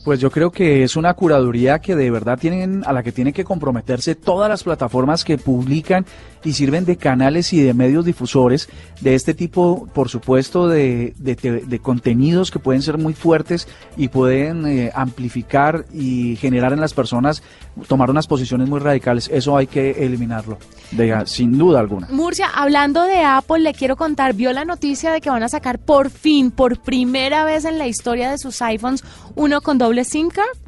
Pues 0.05 0.21
yo 0.21 0.31
creo 0.31 0.51
que 0.51 0.83
es 0.83 0.97
una 0.97 1.15
curaduría 1.15 1.79
que 1.79 1.97
de 1.97 2.11
verdad 2.11 2.39
tienen, 2.39 2.83
a 2.87 2.93
la 2.93 3.03
que 3.03 3.11
tienen 3.11 3.33
que 3.33 3.43
comprometerse 3.43 4.15
todas 4.15 4.51
las 4.51 4.63
plataformas 4.63 5.25
que 5.25 5.39
publican 5.39 6.05
y 6.45 6.53
sirven 6.53 6.85
de 6.85 6.97
canales 6.97 7.53
y 7.55 7.63
de 7.63 7.73
medios 7.73 8.05
difusores 8.05 8.69
de 9.01 9.15
este 9.15 9.33
tipo, 9.33 9.89
por 9.95 10.11
supuesto, 10.11 10.69
de, 10.69 11.15
de, 11.17 11.79
contenidos 11.79 12.51
que 12.51 12.59
pueden 12.59 12.83
ser 12.83 12.99
muy 12.99 13.15
fuertes 13.15 13.67
y 13.97 14.09
pueden 14.09 14.67
eh, 14.67 14.93
amplificar 14.95 15.87
y 15.93 16.37
generar 16.37 16.75
en 16.75 16.81
las 16.81 16.93
personas 16.93 17.43
tomar 17.89 18.11
unas 18.11 18.27
posiciones 18.27 18.69
muy 18.69 18.81
radicales. 18.81 19.29
Eso 19.33 19.57
hay 19.57 19.67
que 19.67 20.05
eliminarlo, 20.05 20.59
sin 21.25 21.57
duda 21.57 21.81
alguna. 21.81 22.09
Murcia, 22.11 22.49
hablando 22.55 23.03
de 23.03 23.23
Apple, 23.23 23.61
le 23.61 23.73
quiero 23.73 23.97
contar, 23.97 24.35
vio 24.35 24.53
la 24.53 24.65
noticia 24.67 25.13
de 25.13 25.21
que 25.21 25.31
van 25.31 25.43
a 25.43 25.49
sacar 25.49 25.79
por 25.79 26.11
fin, 26.11 26.51
por 26.51 26.81
primera 26.81 27.45
vez 27.45 27.65
en 27.65 27.79
la 27.79 27.87
historia 27.87 28.31
de 28.31 28.39
sus 28.39 28.61
iPhones, 28.61 29.03
uno 29.35 29.61
con 29.63 29.79
doble 29.79 29.94
SIM 30.03 30.29
card. 30.29 30.59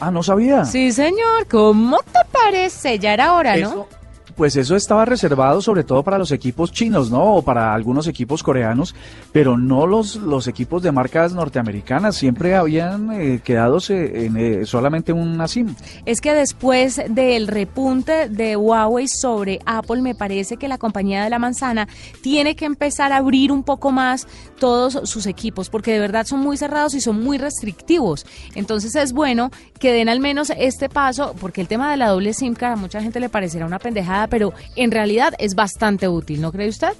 Ah, 0.00 0.10
no 0.10 0.22
sabía. 0.22 0.64
Sí, 0.64 0.92
señor. 0.92 1.46
¿Cómo 1.50 1.98
te 1.98 2.20
parece? 2.32 2.98
Ya 2.98 3.12
era 3.12 3.34
hora, 3.34 3.56
¿no? 3.56 3.86
pues 4.34 4.56
eso 4.56 4.76
estaba 4.76 5.04
reservado 5.04 5.60
sobre 5.60 5.84
todo 5.84 6.02
para 6.02 6.18
los 6.18 6.32
equipos 6.32 6.72
chinos, 6.72 7.10
¿no? 7.10 7.36
O 7.36 7.42
para 7.42 7.74
algunos 7.74 8.06
equipos 8.06 8.42
coreanos, 8.42 8.94
pero 9.32 9.56
no 9.56 9.86
los, 9.86 10.16
los 10.16 10.48
equipos 10.48 10.82
de 10.82 10.92
marcas 10.92 11.32
norteamericanas. 11.32 12.16
Siempre 12.16 12.54
habían 12.54 13.12
eh, 13.12 13.40
quedado 13.42 13.78
en 13.88 14.36
eh, 14.36 14.66
solamente 14.66 15.12
una 15.12 15.48
SIM. 15.48 15.74
Es 16.04 16.20
que 16.20 16.34
después 16.34 17.00
del 17.08 17.46
repunte 17.48 18.28
de 18.28 18.56
Huawei 18.56 19.08
sobre 19.08 19.60
Apple, 19.66 20.02
me 20.02 20.14
parece 20.14 20.56
que 20.56 20.68
la 20.68 20.78
compañía 20.78 21.24
de 21.24 21.30
la 21.30 21.38
manzana 21.38 21.88
tiene 22.22 22.56
que 22.56 22.64
empezar 22.64 23.12
a 23.12 23.18
abrir 23.18 23.52
un 23.52 23.62
poco 23.62 23.92
más 23.92 24.26
todos 24.58 25.08
sus 25.08 25.26
equipos, 25.26 25.68
porque 25.68 25.92
de 25.92 26.00
verdad 26.00 26.26
son 26.26 26.40
muy 26.40 26.56
cerrados 26.56 26.94
y 26.94 27.00
son 27.00 27.22
muy 27.22 27.38
restrictivos. 27.38 28.26
Entonces 28.54 28.94
es 28.94 29.12
bueno 29.12 29.50
que 29.78 29.92
den 29.92 30.08
al 30.08 30.20
menos 30.20 30.50
este 30.56 30.88
paso, 30.88 31.34
porque 31.40 31.60
el 31.60 31.68
tema 31.68 31.90
de 31.90 31.96
la 31.96 32.08
doble 32.08 32.32
SIM 32.34 32.54
card 32.54 32.72
a 32.72 32.76
mucha 32.76 33.02
gente 33.02 33.20
le 33.20 33.28
parecerá 33.28 33.66
una 33.66 33.78
pendejada, 33.78 34.26
pero 34.28 34.52
en 34.76 34.90
realidad 34.90 35.34
es 35.38 35.54
bastante 35.54 36.08
útil, 36.08 36.40
¿no 36.40 36.52
cree 36.52 36.68
usted? 36.68 36.94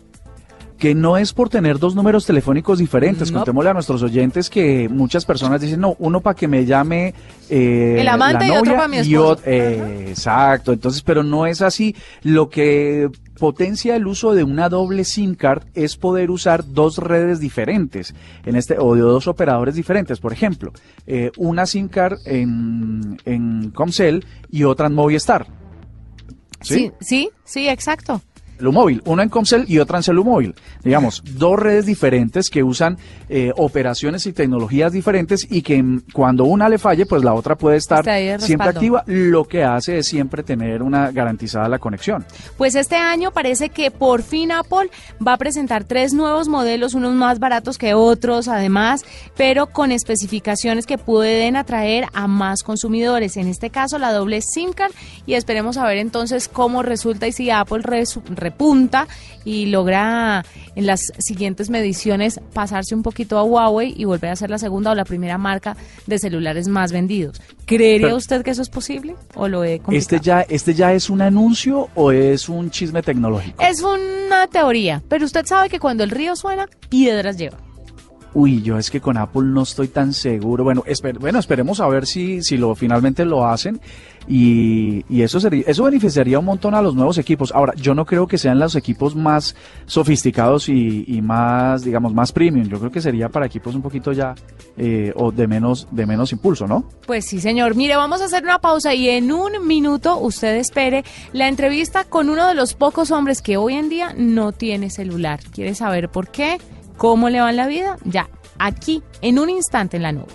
que 0.79 0.95
no 0.95 1.17
es 1.17 1.33
por 1.33 1.49
tener 1.49 1.79
dos 1.79 1.95
números 1.95 2.27
telefónicos 2.27 2.79
diferentes. 2.79 3.31
Contémosle 3.31 3.71
a 3.71 3.75
nuestros 3.75 4.03
oyentes 4.03 4.51
que 4.51 4.89
muchas 4.89 5.25
personas 5.25 5.61
dicen, 5.61 5.81
no, 5.81 5.97
uno 5.99 6.21
para 6.21 6.35
que 6.35 6.49
me 6.49 6.65
llame 6.65 7.15
eh, 7.49 7.97
el 8.01 8.09
amante 8.09 8.47
y 8.47 8.51
otro 8.51 8.75
para 8.75 8.89
mi 8.89 8.99
esposo. 8.99 9.41
Eh, 9.47 10.07
exacto, 10.09 10.73
entonces, 10.73 11.03
pero 11.03 11.23
no 11.23 11.47
es 11.47 11.63
así. 11.63 11.95
Lo 12.23 12.51
que 12.51 13.09
potencia 13.39 13.97
el 13.97 14.07
uso 14.07 14.35
de 14.35 14.45
una 14.45 14.69
doble 14.69 15.05
SIM 15.05 15.35
card 15.35 15.65
es 15.75 15.97
poder 15.97 16.31
usar 16.31 16.65
dos 16.67 16.99
redes 16.99 17.41
diferentes 17.41 18.15
en 18.45 18.57
este 18.57 18.77
o 18.79 18.95
de 18.95 19.01
dos 19.01 19.27
operadores 19.27 19.75
diferentes. 19.75 20.21
Por 20.21 20.33
ejemplo, 20.33 20.73
eh, 21.07 21.31
una 21.37 21.67
SIM 21.67 21.89
card 21.89 22.19
en, 22.27 23.19
en 23.25 23.71
Comcel 23.71 24.25
y 24.51 24.65
otra 24.65 24.87
en 24.87 24.95
Movistar. 24.95 25.47
sí, 26.61 26.93
sí, 27.01 27.31
sí 27.45 27.69
exacto 27.69 28.23
móvil, 28.61 29.03
una 29.05 29.23
en 29.23 29.29
Comcel 29.29 29.65
y 29.69 29.79
otra 29.79 29.99
en 29.99 30.03
Celumóvil. 30.03 30.55
Digamos, 30.83 31.23
dos 31.25 31.59
redes 31.59 31.87
diferentes 31.87 32.51
que 32.51 32.63
usan 32.63 32.99
eh, 33.29 33.53
operaciones 33.57 34.27
y 34.27 34.33
tecnologías 34.33 34.93
diferentes 34.93 35.47
y 35.51 35.63
que 35.63 35.83
cuando 36.13 36.45
una 36.45 36.69
le 36.69 36.79
falle, 36.79 37.07
pues 37.07 37.25
la 37.25 37.35
otra 37.35 37.57
puede 37.57 37.77
estar 37.77 38.05
siempre 38.41 38.69
activa. 38.69 39.03
Lo 39.07 39.45
que 39.45 39.65
hace 39.65 39.99
es 39.99 40.07
siempre 40.07 40.43
tener 40.43 40.83
una 40.83 41.11
garantizada 41.11 41.69
la 41.69 41.79
conexión. 41.79 42.25
Pues 42.57 42.75
este 42.75 42.97
año 42.97 43.33
parece 43.33 43.69
que 43.69 43.91
por 43.91 44.23
fin 44.23 44.53
Apple 44.53 44.91
va 45.27 45.35
a 45.35 45.39
presentar 45.39 45.85
tres 45.85 46.13
nuevos 46.15 46.49
modelos, 46.49 46.95
unos 46.95 47.15
más 47.15 47.39
baratos 47.39 47.79
que 47.79 47.95
otros, 47.95 48.49
además, 48.49 49.05
pero 49.37 49.67
con 49.67 49.93
especificaciones 49.93 50.87
que 50.87 50.99
pueden 50.99 51.57
atraer 51.57 52.07
a 52.13 52.27
más 52.27 52.63
consumidores. 52.63 53.37
En 53.37 53.49
este 53.49 53.71
caso, 53.71 53.99
la 53.99 54.13
doble 54.13 54.41
SIM 54.41 54.73
card 54.73 54.93
y 55.27 55.35
esperemos 55.35 55.77
a 55.77 55.87
ver 55.87 55.99
entonces 55.99 56.49
cómo 56.49 56.83
resulta 56.83 57.27
y 57.27 57.33
si 57.33 57.51
Apple 57.51 57.83
repunta 58.45 59.09
y 59.45 59.67
logra 59.67 60.45
en 60.77 60.87
las 60.87 61.13
siguientes 61.19 61.71
mediciones 61.71 62.41
pasarse 62.53 62.95
un 62.95 63.03
poquito 63.03 63.39
a 63.39 63.43
Huawei 63.43 63.95
y 63.97 64.05
volver 64.05 64.31
a 64.31 64.37
ser 64.37 64.51
la 64.51 64.59
segunda 64.59 64.93
o 64.93 64.95
la 64.95 65.05
primera 65.05 65.39
marca 65.39 65.77
de 66.07 66.19
celulares 66.19 66.69
más 66.69 66.93
vendidos. 66.93 67.41
¿Creería 67.67 68.15
usted 68.15 68.43
que 68.43 68.51
eso 68.51 68.63
es 68.63 68.69
posible 68.69 69.17
o 69.35 69.49
lo 69.49 69.65
he 69.65 69.81
Este 69.91 70.21
ya, 70.21 70.43
este 70.43 70.75
ya 70.75 70.93
es 70.93 71.11
un 71.11 71.23
anuncio 71.23 71.89
o 71.95 72.13
es 72.13 72.49
un 72.49 72.71
chisme 72.71 73.03
tecnológico. 73.03 73.63
Es 73.63 73.83
una 73.83 74.47
teoría, 74.47 75.03
pero 75.09 75.25
usted 75.25 75.45
sabe 75.47 75.69
que 75.69 75.81
cuando 75.81 76.05
el 76.05 76.11
río 76.11 76.37
suena, 76.37 76.69
piedras 76.89 77.37
lleva. 77.37 77.59
Uy, 78.35 78.63
yo 78.63 78.77
es 78.77 78.91
que 78.91 79.01
con 79.01 79.17
Apple 79.17 79.45
no 79.45 79.63
estoy 79.63 79.89
tan 79.89 80.13
seguro. 80.13 80.65
Bueno, 80.65 80.83
bueno 81.21 81.39
esperemos 81.39 81.81
a 81.81 81.87
ver 81.87 82.07
si, 82.07 82.43
si 82.43 82.57
lo 82.57 82.75
finalmente 82.75 83.25
lo 83.25 83.47
hacen 83.47 83.81
y, 84.27 85.05
y, 85.09 85.23
eso 85.23 85.39
sería, 85.39 85.65
eso 85.67 85.85
beneficiaría 85.85 86.39
un 86.39 86.47
montón 86.47 86.75
a 86.75 86.83
los 86.83 86.95
nuevos 86.95 87.19
equipos. 87.19 87.53
Ahora, 87.55 87.75
yo 87.77 87.95
no 87.95 88.07
creo 88.07 88.27
que 88.27 88.39
sean 88.39 88.59
los 88.59 88.75
equipos 88.75 89.15
más 89.15 89.55
sofisticados 89.87 90.69
y, 90.69 91.05
y 91.07 91.21
más, 91.21 91.85
digamos, 91.85 92.15
más 92.15 92.33
premium. 92.33 92.67
Yo 92.67 92.79
creo 92.79 92.91
que 92.91 93.01
sería 93.01 93.29
para 93.29 93.47
equipos 93.47 93.75
un 93.75 93.83
poquito 93.83 94.13
ya 94.13 94.35
eh, 94.77 95.13
o 95.15 95.31
de 95.31 95.47
menos, 95.47 95.87
de 95.91 96.07
menos 96.07 96.33
impulso, 96.33 96.67
¿no? 96.67 96.85
Pues 97.07 97.27
sí, 97.27 97.41
señor. 97.41 97.75
Mire, 97.77 97.97
vamos 97.97 98.23
a 98.23 98.25
hacer 98.25 98.43
una 98.43 98.59
pausa 98.59 98.95
y 98.95 99.11
en 99.11 99.31
un 99.31 99.67
minuto 99.67 100.19
usted 100.19 100.57
espere 100.57 101.05
la 101.33 101.49
entrevista 101.49 102.05
con 102.05 102.31
uno 102.31 102.49
de 102.49 102.55
los 102.55 102.75
pocos 102.75 103.11
hombres 103.11 103.43
que 103.43 103.59
hoy 103.59 103.75
en 103.75 103.91
día 103.91 104.15
no 104.17 104.53
tiene 104.53 104.89
celular. 104.89 105.41
¿Quiere 105.53 105.75
saber 105.75 106.09
por 106.09 106.29
qué? 106.29 106.59
¿Cómo 106.97 107.29
le 107.29 107.41
va 107.41 107.51
en 107.51 107.57
la 107.57 107.67
vida? 107.67 107.99
Ya, 108.05 108.29
aquí, 108.59 109.03
en 109.21 109.39
un 109.39 109.51
instante 109.51 109.97
en 109.97 110.03
la 110.03 110.13
nube. 110.13 110.33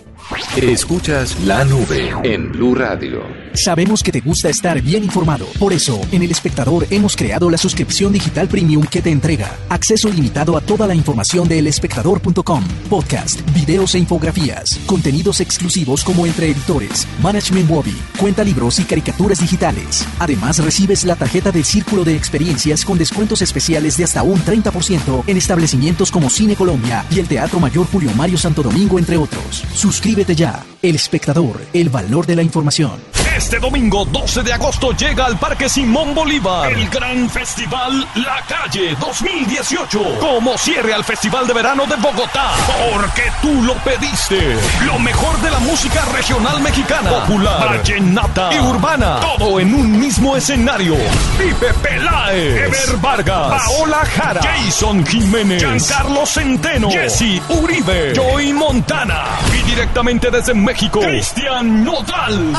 Escuchas 0.56 1.40
la 1.40 1.64
nube 1.64 2.12
en 2.22 2.52
Blue 2.52 2.74
Radio. 2.74 3.22
Sabemos 3.54 4.02
que 4.02 4.12
te 4.12 4.20
gusta 4.20 4.48
estar 4.48 4.80
bien 4.80 5.02
informado. 5.02 5.46
Por 5.58 5.72
eso, 5.72 6.00
en 6.12 6.22
El 6.22 6.30
Espectador 6.30 6.86
hemos 6.90 7.16
creado 7.16 7.50
la 7.50 7.58
suscripción 7.58 8.12
digital 8.12 8.46
premium 8.46 8.84
que 8.84 9.02
te 9.02 9.10
entrega 9.10 9.56
acceso 9.68 10.08
limitado 10.08 10.56
a 10.56 10.60
toda 10.60 10.86
la 10.86 10.94
información 10.94 11.48
de 11.48 11.58
elespectador.com, 11.58 12.64
podcast, 12.88 13.40
videos 13.52 13.94
e 13.94 13.98
infografías, 13.98 14.78
contenidos 14.86 15.40
exclusivos 15.40 16.04
como 16.04 16.26
entre 16.26 16.50
editores, 16.50 17.08
management 17.22 17.68
Bobby, 17.68 17.96
cuenta 18.18 18.44
libros 18.44 18.78
y 18.78 18.84
caricaturas 18.84 19.40
digitales. 19.40 20.06
Además, 20.18 20.62
recibes 20.62 21.04
la 21.04 21.16
tarjeta 21.16 21.50
del 21.50 21.64
Círculo 21.64 22.04
de 22.04 22.14
Experiencias 22.14 22.84
con 22.84 22.98
descuentos 22.98 23.42
especiales 23.42 23.96
de 23.96 24.04
hasta 24.04 24.22
un 24.22 24.38
30% 24.40 25.24
en 25.26 25.36
establecimientos 25.36 26.12
como 26.12 26.30
Cine 26.30 26.54
Colombia 26.54 27.04
y 27.10 27.18
el 27.18 27.26
Teatro 27.26 27.58
Mayor 27.58 27.86
Julio 27.86 28.09
Mario 28.14 28.38
Santo 28.38 28.62
Domingo, 28.62 28.98
entre 28.98 29.16
otros. 29.16 29.64
Suscríbete 29.74 30.34
ya. 30.34 30.64
El 30.82 30.94
Espectador, 30.94 31.60
el 31.72 31.88
valor 31.88 32.26
de 32.26 32.36
la 32.36 32.42
información. 32.42 33.19
Este 33.40 33.58
domingo 33.58 34.04
12 34.04 34.42
de 34.42 34.52
agosto 34.52 34.92
llega 34.92 35.24
al 35.24 35.38
Parque 35.38 35.66
Simón 35.66 36.14
Bolívar. 36.14 36.70
El 36.70 36.90
gran 36.90 37.28
festival 37.30 38.06
La 38.16 38.42
Calle 38.46 38.94
2018 39.00 40.18
como 40.20 40.58
cierre 40.58 40.92
al 40.92 41.02
Festival 41.04 41.46
de 41.46 41.54
Verano 41.54 41.86
de 41.86 41.96
Bogotá. 41.96 42.50
Porque 42.92 43.22
tú 43.40 43.62
lo 43.62 43.72
pediste. 43.76 44.58
Lo 44.84 44.98
mejor 44.98 45.40
de 45.40 45.50
la 45.50 45.58
música 45.60 46.04
regional 46.14 46.60
mexicana, 46.60 47.10
popular, 47.10 47.78
vallenata. 47.78 48.50
y 48.52 48.58
urbana. 48.60 49.20
Todo 49.20 49.58
en 49.58 49.74
un 49.74 49.98
mismo 49.98 50.36
escenario. 50.36 50.96
Pipe 51.38 51.72
Peláez, 51.82 52.56
Ever 52.58 52.96
Vargas, 52.98 53.62
Paola 53.62 54.04
Jara, 54.16 54.42
Jason 54.42 55.06
Jiménez, 55.06 55.62
Giancarlo 55.62 56.26
Centeno, 56.26 56.90
Jesse 56.90 57.40
Uribe, 57.48 58.12
Joy 58.14 58.52
Montana. 58.52 59.24
Y 59.58 59.62
directamente 59.62 60.30
desde 60.30 60.52
México, 60.52 61.00
Cristian 61.00 61.82
Nodal. 61.82 62.52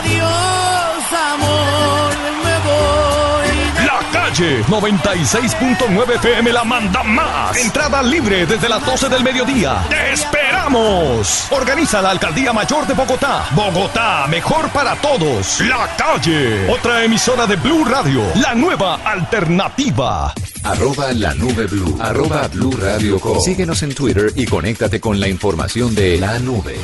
Adiós, 0.00 1.12
amor, 1.12 2.12
me 2.42 2.56
voy. 2.64 3.86
La 3.86 4.00
calle 4.10 4.64
96.9 4.64 6.14
FM 6.16 6.52
la 6.52 6.64
manda 6.64 7.02
más. 7.02 7.56
Entrada 7.58 8.02
libre 8.02 8.46
desde 8.46 8.68
las 8.68 8.84
12 8.84 9.10
del 9.10 9.22
mediodía. 9.22 9.84
¡Te 9.90 10.12
esperamos! 10.12 11.48
Organiza 11.50 12.00
la 12.00 12.10
Alcaldía 12.10 12.52
Mayor 12.54 12.86
de 12.86 12.94
Bogotá. 12.94 13.44
Bogotá, 13.54 14.26
mejor 14.28 14.70
para 14.70 14.96
todos. 14.96 15.60
La 15.60 15.86
calle. 15.98 16.70
Otra 16.70 17.04
emisora 17.04 17.46
de 17.46 17.56
Blue 17.56 17.84
Radio. 17.84 18.22
La 18.36 18.54
nueva 18.54 19.00
alternativa. 19.04 20.32
Arroba 20.62 21.12
la 21.12 21.34
nube 21.34 21.66
blue. 21.66 21.96
Arroba 22.00 22.46
blue 22.48 22.72
radio 22.72 23.18
Síguenos 23.40 23.82
en 23.82 23.94
Twitter 23.94 24.32
y 24.36 24.46
conéctate 24.46 24.98
con 25.00 25.18
la 25.20 25.28
información 25.28 25.94
de 25.94 26.18
la 26.18 26.38
nube. 26.38 26.76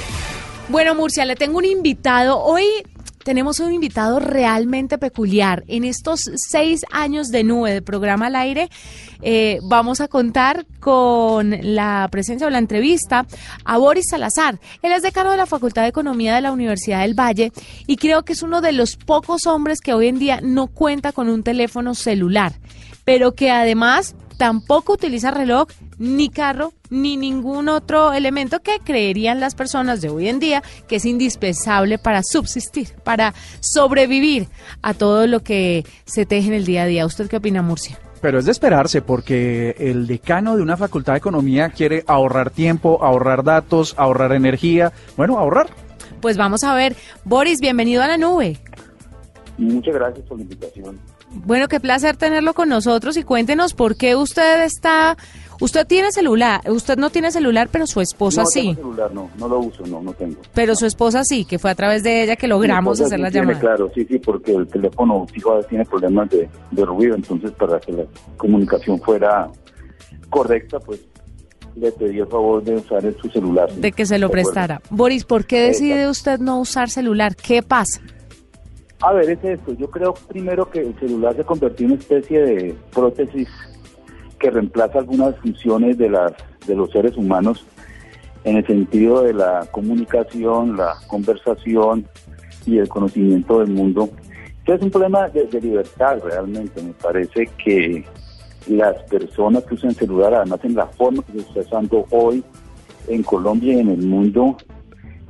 Bueno, 0.68 0.94
Murcia, 0.94 1.25
le 1.25 1.37
tengo 1.37 1.58
un 1.58 1.64
invitado. 1.64 2.38
Hoy 2.40 2.64
tenemos 3.26 3.59
un 3.59 3.73
invitado 3.73 4.21
realmente 4.21 4.99
peculiar. 4.99 5.64
En 5.66 5.83
estos 5.83 6.30
seis 6.37 6.83
años 6.92 7.26
de 7.26 7.42
nube 7.42 7.73
de 7.73 7.83
programa 7.83 8.28
al 8.28 8.37
aire, 8.37 8.71
eh, 9.21 9.59
vamos 9.68 10.00
a 10.00 10.06
contar 10.06 10.64
con 10.78 11.52
la 11.61 12.06
presencia 12.12 12.47
o 12.47 12.50
la 12.50 12.59
entrevista 12.59 13.26
a 13.64 13.78
Boris 13.78 14.11
Salazar. 14.11 14.61
Él 14.80 14.92
es 14.92 15.02
decano 15.02 15.33
de 15.33 15.38
la 15.38 15.47
Facultad 15.47 15.83
de 15.83 15.88
Economía 15.88 16.37
de 16.37 16.40
la 16.40 16.52
Universidad 16.52 17.00
del 17.00 17.18
Valle 17.18 17.50
y 17.88 17.97
creo 17.97 18.25
que 18.25 18.35
es 18.35 18.42
uno 18.42 18.61
de 18.61 18.71
los 18.71 18.95
pocos 18.95 19.49
hombres 19.49 19.80
que 19.80 19.92
hoy 19.92 20.06
en 20.06 20.21
día 20.21 20.40
no 20.40 20.68
cuenta 20.68 21.11
con 21.11 21.28
un 21.28 21.42
teléfono 21.42 21.97
celular, 21.97 22.52
pero 23.04 23.35
que 23.35 23.50
además 23.50 24.14
tampoco 24.36 24.94
utiliza 24.94 25.30
reloj, 25.30 25.68
ni 25.98 26.28
carro, 26.28 26.72
ni 26.90 27.16
ningún 27.16 27.68
otro 27.68 28.12
elemento 28.12 28.60
que 28.60 28.78
creerían 28.84 29.40
las 29.40 29.54
personas 29.54 30.00
de 30.00 30.08
hoy 30.08 30.28
en 30.28 30.38
día 30.38 30.62
que 30.88 30.96
es 30.96 31.04
indispensable 31.04 31.98
para 31.98 32.22
subsistir, 32.22 32.94
para 33.02 33.34
sobrevivir 33.60 34.48
a 34.82 34.94
todo 34.94 35.26
lo 35.26 35.40
que 35.40 35.84
se 36.04 36.26
teje 36.26 36.48
en 36.48 36.54
el 36.54 36.66
día 36.66 36.82
a 36.82 36.86
día. 36.86 37.06
¿Usted 37.06 37.28
qué 37.28 37.36
opina, 37.36 37.62
Murcia? 37.62 37.98
Pero 38.20 38.38
es 38.38 38.46
de 38.46 38.52
esperarse 38.52 39.02
porque 39.02 39.76
el 39.78 40.06
decano 40.06 40.56
de 40.56 40.62
una 40.62 40.76
facultad 40.76 41.12
de 41.12 41.18
economía 41.18 41.70
quiere 41.70 42.02
ahorrar 42.06 42.50
tiempo, 42.50 42.98
ahorrar 43.02 43.44
datos, 43.44 43.94
ahorrar 43.98 44.32
energía, 44.32 44.92
bueno, 45.16 45.38
ahorrar. 45.38 45.68
Pues 46.20 46.36
vamos 46.36 46.64
a 46.64 46.74
ver. 46.74 46.96
Boris, 47.24 47.60
bienvenido 47.60 48.02
a 48.02 48.08
la 48.08 48.16
nube. 48.16 48.58
Muchas 49.58 49.94
gracias 49.94 50.26
por 50.26 50.38
la 50.38 50.42
invitación. 50.42 50.98
Bueno, 51.33 51.68
qué 51.68 51.80
placer 51.80 52.16
tenerlo 52.16 52.54
con 52.54 52.68
nosotros 52.68 53.16
y 53.16 53.25
cuéntenos 53.25 53.75
por 53.75 53.97
qué 53.97 54.16
usted 54.16 54.64
está, 54.64 55.16
usted 55.61 55.87
tiene 55.87 56.12
celular, 56.12 56.61
usted 56.71 56.97
no 56.97 57.11
tiene 57.11 57.30
celular, 57.30 57.68
pero 57.71 57.87
su 57.87 58.00
esposa 58.00 58.42
no 58.42 58.47
sí. 58.47 58.75
Tengo 58.75 58.75
celular, 58.75 59.12
no, 59.12 59.30
no 59.38 59.49
lo 59.49 59.59
uso, 59.61 59.85
no, 59.87 60.00
no 60.00 60.12
tengo. 60.12 60.37
Pero 60.54 60.75
su 60.75 60.87
esposa 60.87 61.25
sí, 61.25 61.45
que 61.45 61.59
fue 61.59 61.71
a 61.71 61.75
través 61.75 62.02
de 62.02 62.23
ella 62.23 62.37
que 62.37 62.49
logramos 62.49 63.00
hacer 63.00 63.21
la 63.21 63.30
tiene, 63.30 63.49
llamada. 63.49 63.61
Claro, 63.61 63.90
sí, 63.95 64.06
sí, 64.09 64.18
porque 64.18 64.52
el 64.52 64.66
teléfono 64.66 65.26
fijo 65.33 65.62
tiene 65.64 65.85
problemas 65.85 66.30
de, 66.30 66.49
de 66.71 66.85
ruido, 66.85 67.14
entonces 67.16 67.50
para 67.52 67.80
que 67.80 67.92
la 67.92 68.04
comunicación 68.37 69.00
fuera 69.00 69.49
correcta, 70.30 70.78
pues 70.80 71.00
le 71.76 71.92
pedí 71.92 72.18
el 72.18 72.26
favor 72.26 72.64
de 72.64 72.76
usar 72.76 73.02
su 73.21 73.28
celular. 73.28 73.71
De 73.73 73.92
que 73.92 74.06
se 74.06 74.18
lo 74.18 74.30
prestara. 74.30 74.80
Boris, 74.90 75.25
¿por 75.25 75.45
qué 75.45 75.61
decide 75.61 76.09
usted 76.09 76.38
no 76.38 76.59
usar 76.59 76.88
celular? 76.88 77.37
¿Qué 77.37 77.62
pasa? 77.62 78.00
A 79.00 79.12
ver, 79.12 79.30
es 79.30 79.44
esto. 79.44 79.74
Yo 79.74 79.90
creo 79.90 80.14
primero 80.28 80.70
que 80.70 80.80
el 80.80 80.98
celular 80.98 81.36
se 81.36 81.44
convirtió 81.44 81.86
en 81.86 81.92
una 81.92 82.00
especie 82.00 82.40
de 82.40 82.74
prótesis 82.92 83.48
que 84.38 84.50
reemplaza 84.50 84.98
algunas 84.98 85.36
funciones 85.38 85.98
de, 85.98 86.10
las, 86.10 86.32
de 86.66 86.74
los 86.74 86.90
seres 86.90 87.16
humanos 87.16 87.66
en 88.44 88.56
el 88.56 88.66
sentido 88.66 89.22
de 89.22 89.34
la 89.34 89.66
comunicación, 89.70 90.76
la 90.76 90.94
conversación 91.08 92.06
y 92.64 92.78
el 92.78 92.88
conocimiento 92.88 93.60
del 93.60 93.70
mundo. 93.70 94.08
Entonces 94.58 94.76
es 94.76 94.82
un 94.82 94.90
problema 94.90 95.28
de, 95.28 95.44
de 95.44 95.60
libertad 95.60 96.18
realmente. 96.24 96.82
Me 96.82 96.92
parece 96.92 97.48
que 97.62 98.04
las 98.68 99.02
personas 99.04 99.64
que 99.64 99.74
usan 99.74 99.92
celular, 99.92 100.34
además 100.34 100.60
en 100.64 100.74
la 100.74 100.86
forma 100.86 101.22
que 101.22 101.32
se 101.32 101.38
está 101.40 101.60
usando 101.60 102.06
hoy 102.10 102.42
en 103.08 103.22
Colombia 103.22 103.74
y 103.74 103.80
en 103.80 103.90
el 103.90 104.02
mundo, 104.02 104.56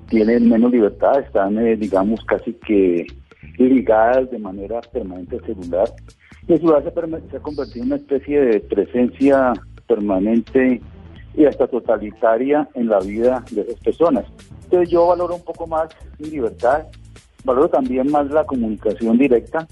tienen 0.09 0.49
menos 0.49 0.71
libertad, 0.71 1.21
están, 1.21 1.59
eh, 1.59 1.77
digamos, 1.77 2.25
casi 2.25 2.53
que 2.55 3.07
ligadas 3.59 4.31
de 4.31 4.39
manera 4.39 4.81
permanente 4.81 5.41
celular. 5.41 5.89
Y 6.47 6.53
el 6.53 6.59
celular 6.61 6.85
se, 6.85 7.31
se 7.31 7.37
ha 7.37 7.41
convertido 7.41 7.85
en 7.85 7.93
una 7.93 7.97
especie 7.97 8.41
de 8.41 8.61
presencia 8.61 9.53
permanente 9.87 10.81
y 11.35 11.45
hasta 11.45 11.67
totalitaria 11.67 12.69
en 12.75 12.89
la 12.89 12.99
vida 13.01 13.45
de 13.51 13.63
esas 13.63 13.81
personas. 13.81 14.25
Entonces 14.65 14.89
yo 14.89 15.07
valoro 15.07 15.35
un 15.35 15.45
poco 15.45 15.67
más 15.67 15.89
mi 16.19 16.31
libertad, 16.31 16.85
valoro 17.45 17.69
también 17.69 18.11
más 18.11 18.31
la 18.31 18.45
comunicación 18.45 19.19
directa, 19.19 19.67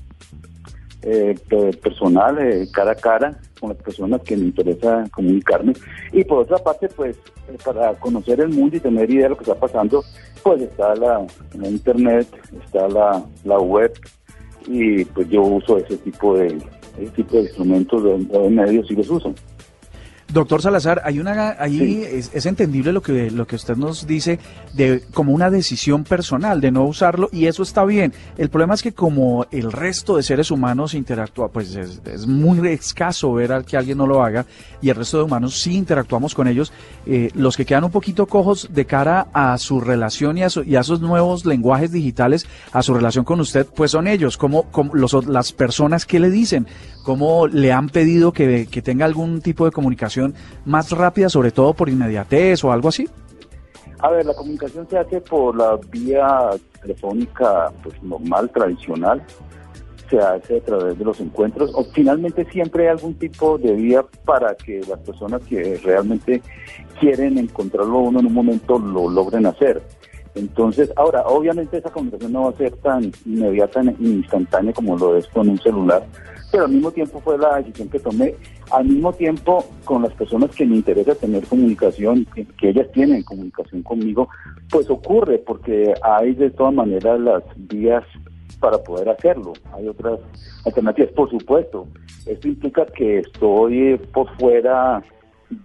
eh, 1.02 1.34
personal, 1.82 2.38
eh, 2.38 2.66
cara 2.72 2.92
a 2.92 2.94
cara, 2.94 3.38
con 3.64 3.75
las 3.75 3.83
personas 3.83 4.21
que 4.23 4.37
me 4.37 4.44
interesa 4.44 5.04
comunicarme. 5.11 5.73
Y 6.12 6.23
por 6.25 6.40
otra 6.40 6.59
parte, 6.59 6.88
pues, 6.88 7.16
eh, 7.49 7.56
para 7.64 7.94
conocer 7.94 8.40
el 8.40 8.50
mundo 8.50 8.76
y 8.76 8.80
tener 8.80 9.11
idea 9.11 9.25
de 9.25 9.28
lo 9.30 9.37
que 9.37 9.44
está 9.44 9.54
pasando, 9.54 10.04
pues 10.42 10.61
está 10.61 10.94
la, 10.94 11.26
internet, 11.62 12.28
está 12.62 12.88
la, 12.88 13.25
la 13.44 13.59
web, 13.59 13.92
y 14.66 15.04
pues 15.06 15.28
yo 15.30 15.42
uso 15.42 15.78
ese 15.78 15.97
tipo 15.99 16.37
de, 16.37 16.59
ese 16.99 17.11
tipo 17.16 17.37
de 17.37 17.42
instrumentos, 17.42 18.04
de, 18.04 18.18
de 18.18 18.50
medios 18.50 18.90
y 18.90 18.97
los 18.97 19.09
uso. 19.09 19.35
Doctor 20.34 20.60
Salazar, 20.60 21.00
hay 21.04 21.20
una, 21.20 21.56
ahí 21.60 21.78
sí. 21.78 22.02
es, 22.02 22.30
es, 22.34 22.46
entendible 22.46 22.92
lo 22.92 23.02
que 23.02 23.30
lo 23.30 23.46
que 23.46 23.54
usted 23.54 23.76
nos 23.76 24.04
dice 24.04 24.40
de 24.72 25.04
como 25.14 25.32
una 25.32 25.48
decisión 25.48 26.02
personal 26.02 26.60
de 26.60 26.72
no 26.72 26.84
usarlo 26.84 27.28
y 27.30 27.46
eso 27.46 27.62
está 27.62 27.84
bien. 27.84 28.12
El 28.36 28.48
problema 28.50 28.74
es 28.74 28.82
que 28.82 28.92
como 28.92 29.46
el 29.52 29.70
resto 29.70 30.16
de 30.16 30.24
seres 30.24 30.50
humanos 30.50 30.94
interactúa, 30.94 31.48
pues 31.48 31.76
es, 31.76 32.02
es 32.04 32.26
muy 32.26 32.66
escaso 32.68 33.32
ver 33.32 33.52
a 33.52 33.62
que 33.62 33.76
alguien 33.76 33.96
no 33.98 34.08
lo 34.08 34.24
haga 34.24 34.44
y 34.82 34.90
el 34.90 34.96
resto 34.96 35.18
de 35.18 35.22
humanos 35.22 35.60
sí 35.60 35.74
interactuamos 35.74 36.34
con 36.34 36.48
ellos. 36.48 36.72
Eh, 37.06 37.30
los 37.34 37.56
que 37.56 37.64
quedan 37.64 37.84
un 37.84 37.90
poquito 37.92 38.26
cojos 38.26 38.68
de 38.72 38.86
cara 38.86 39.28
a 39.32 39.56
su 39.58 39.80
relación 39.80 40.38
y 40.38 40.42
a, 40.42 40.50
su, 40.50 40.64
y 40.64 40.74
a 40.74 40.80
esos 40.80 41.00
nuevos 41.00 41.46
lenguajes 41.46 41.92
digitales, 41.92 42.46
a 42.72 42.82
su 42.82 42.92
relación 42.92 43.24
con 43.24 43.38
usted, 43.40 43.66
pues 43.66 43.92
son 43.92 44.08
ellos, 44.08 44.36
como, 44.36 44.64
como 44.64 44.94
los, 44.94 45.12
las 45.26 45.52
personas 45.52 46.06
que 46.06 46.18
le 46.18 46.30
dicen, 46.30 46.66
cómo 47.04 47.46
le 47.46 47.72
han 47.72 47.88
pedido 47.88 48.32
que, 48.32 48.66
que 48.70 48.82
tenga 48.82 49.04
algún 49.04 49.40
tipo 49.42 49.64
de 49.64 49.70
comunicación 49.70 50.24
más 50.64 50.90
rápida, 50.93 51.28
sobre 51.28 51.50
todo 51.50 51.75
por 51.75 51.88
inmediatez 51.88 52.62
o 52.64 52.73
algo 52.73 52.88
así? 52.88 53.09
A 53.99 54.11
ver, 54.11 54.26
la 54.26 54.35
comunicación 54.35 54.87
se 54.88 54.99
hace 54.99 55.21
por 55.21 55.57
la 55.57 55.78
vía 55.90 56.50
telefónica 56.83 57.73
pues 57.83 58.02
normal, 58.02 58.50
tradicional, 58.50 59.23
se 60.11 60.19
hace 60.19 60.59
a 60.59 60.61
través 60.61 60.99
de 60.99 61.04
los 61.04 61.19
encuentros, 61.21 61.71
o 61.75 61.85
finalmente 61.85 62.45
siempre 62.50 62.85
hay 62.85 62.90
algún 62.90 63.14
tipo 63.14 63.57
de 63.59 63.73
vía 63.73 64.04
para 64.25 64.54
que 64.54 64.81
las 64.88 65.00
personas 65.00 65.43
que 65.49 65.81
realmente 65.83 66.43
quieren 67.00 67.38
encontrarlo 67.38 67.99
uno 68.00 68.21
en 68.21 68.26
un 68.26 68.35
momento 68.35 68.78
lo 68.78 69.09
logren 69.09 69.47
hacer. 69.47 69.83
Entonces, 70.34 70.92
ahora, 70.96 71.22
obviamente 71.26 71.78
esa 71.78 71.90
comunicación 71.90 72.32
no 72.32 72.44
va 72.44 72.50
a 72.50 72.56
ser 72.56 72.72
tan 72.76 73.12
inmediata 73.24 73.82
ni 73.82 73.94
instantánea 74.00 74.72
como 74.72 74.96
lo 74.98 75.16
es 75.16 75.26
con 75.28 75.48
un 75.48 75.58
celular, 75.58 76.04
pero 76.50 76.64
al 76.64 76.72
mismo 76.72 76.90
tiempo 76.90 77.20
fue 77.20 77.38
la 77.38 77.58
decisión 77.58 77.88
que 77.88 78.00
tomé, 78.00 78.34
al 78.72 78.84
mismo 78.84 79.12
tiempo 79.12 79.64
con 79.84 80.02
las 80.02 80.12
personas 80.14 80.50
que 80.50 80.66
me 80.66 80.76
interesa 80.76 81.14
tener 81.14 81.44
comunicación, 81.46 82.26
que, 82.34 82.44
que, 82.46 82.70
ellas 82.70 82.90
tienen 82.92 83.22
comunicación 83.22 83.82
conmigo, 83.82 84.28
pues 84.70 84.90
ocurre, 84.90 85.38
porque 85.38 85.94
hay 86.02 86.34
de 86.34 86.50
todas 86.50 86.74
maneras 86.74 87.20
las 87.20 87.42
vías 87.56 88.04
para 88.58 88.78
poder 88.78 89.08
hacerlo, 89.10 89.52
hay 89.72 89.86
otras 89.86 90.18
alternativas, 90.64 91.12
por 91.12 91.30
supuesto, 91.30 91.86
esto 92.26 92.48
implica 92.48 92.86
que 92.86 93.18
estoy 93.18 93.96
por 94.12 94.28
fuera 94.36 95.02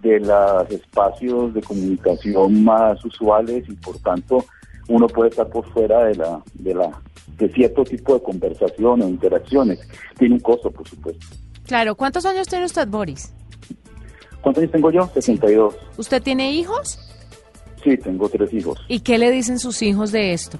de 0.02 0.20
los 0.20 0.70
espacios 0.70 1.54
de 1.54 1.62
comunicación 1.62 2.64
más 2.64 3.04
usuales 3.04 3.64
y 3.68 3.74
por 3.76 3.98
tanto 3.98 4.44
uno 4.90 5.06
puede 5.06 5.30
estar 5.30 5.48
por 5.48 5.64
fuera 5.72 6.04
de 6.04 6.16
la 6.16 6.42
de 6.54 6.74
la 6.74 6.90
de 7.38 7.48
cierto 7.48 7.84
tipo 7.84 8.14
de 8.14 8.22
conversación 8.22 9.02
o 9.02 9.08
interacciones. 9.08 9.80
Tiene 10.18 10.34
un 10.34 10.40
costo, 10.40 10.70
por 10.70 10.86
supuesto. 10.86 11.24
Claro. 11.66 11.94
¿Cuántos 11.94 12.26
años 12.26 12.48
tiene 12.48 12.66
usted, 12.66 12.86
Boris? 12.88 13.32
¿Cuántos 14.42 14.62
años 14.62 14.72
tengo 14.72 14.90
yo? 14.90 15.08
62. 15.14 15.74
¿Usted 15.96 16.22
tiene 16.22 16.52
hijos? 16.52 16.98
Sí, 17.82 17.96
tengo 17.96 18.28
tres 18.28 18.52
hijos. 18.52 18.78
¿Y 18.88 19.00
qué 19.00 19.16
le 19.16 19.30
dicen 19.30 19.58
sus 19.58 19.80
hijos 19.80 20.12
de 20.12 20.32
esto? 20.32 20.58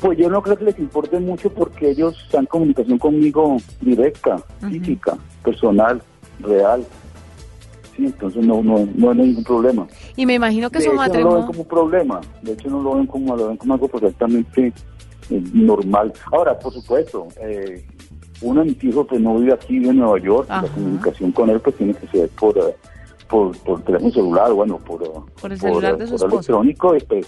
Pues 0.00 0.18
yo 0.18 0.28
no 0.28 0.42
creo 0.42 0.56
que 0.56 0.64
les 0.64 0.78
importe 0.78 1.20
mucho 1.20 1.50
porque 1.50 1.90
ellos 1.90 2.20
están 2.24 2.40
en 2.40 2.46
comunicación 2.46 2.98
conmigo 2.98 3.58
directa, 3.80 4.36
uh 4.36 4.64
-huh. 4.64 4.70
física, 4.70 5.16
personal, 5.44 6.02
real. 6.40 6.84
Sí, 8.00 8.06
entonces 8.06 8.46
no, 8.46 8.62
no, 8.62 8.88
no 8.94 9.10
hay 9.10 9.16
ningún 9.18 9.44
problema. 9.44 9.86
Y 10.16 10.24
me 10.24 10.32
imagino 10.32 10.70
que 10.70 10.78
de 10.78 10.84
su 10.84 10.90
hecho, 10.90 10.96
matrimonio... 10.96 11.28
no 11.28 11.34
lo 11.34 11.36
ven 11.40 11.46
como 11.48 11.60
un 11.60 11.68
problema, 11.68 12.20
de 12.40 12.52
hecho 12.52 12.70
no 12.70 12.82
lo 12.82 12.94
ven 12.94 13.06
como, 13.06 13.36
lo 13.36 13.48
ven 13.48 13.56
como 13.58 13.74
algo 13.74 13.88
perfectamente 13.88 14.72
eh, 15.28 15.42
normal. 15.52 16.10
Ahora, 16.32 16.58
por 16.58 16.72
supuesto, 16.72 17.28
eh, 17.42 17.84
uno 18.40 18.60
de 18.62 18.70
mis 18.70 18.84
hijos 18.84 19.06
pues 19.06 19.20
no 19.20 19.36
vive 19.36 19.52
aquí, 19.52 19.78
vive 19.78 19.90
en 19.90 19.98
Nueva 19.98 20.18
York, 20.18 20.46
Ajá. 20.48 20.62
la 20.62 20.72
comunicación 20.72 21.32
con 21.32 21.50
él 21.50 21.60
pues 21.60 21.76
tiene 21.76 21.92
que 21.92 22.06
ser 22.06 22.30
por, 22.30 22.56
uh, 22.56 22.72
por, 23.28 23.54
por 23.58 23.82
teléfono 23.82 24.10
celular, 24.12 24.50
bueno, 24.54 24.78
por, 24.78 25.02
uh, 25.02 25.26
por 25.38 25.52
el 25.52 25.60
celular 25.60 25.90
por, 25.90 26.00
de 26.00 26.06
su 26.06 26.16
por 26.16 26.28
esposo. 26.28 26.36
electrónico 26.62 26.96
y 26.96 27.00
pues 27.00 27.26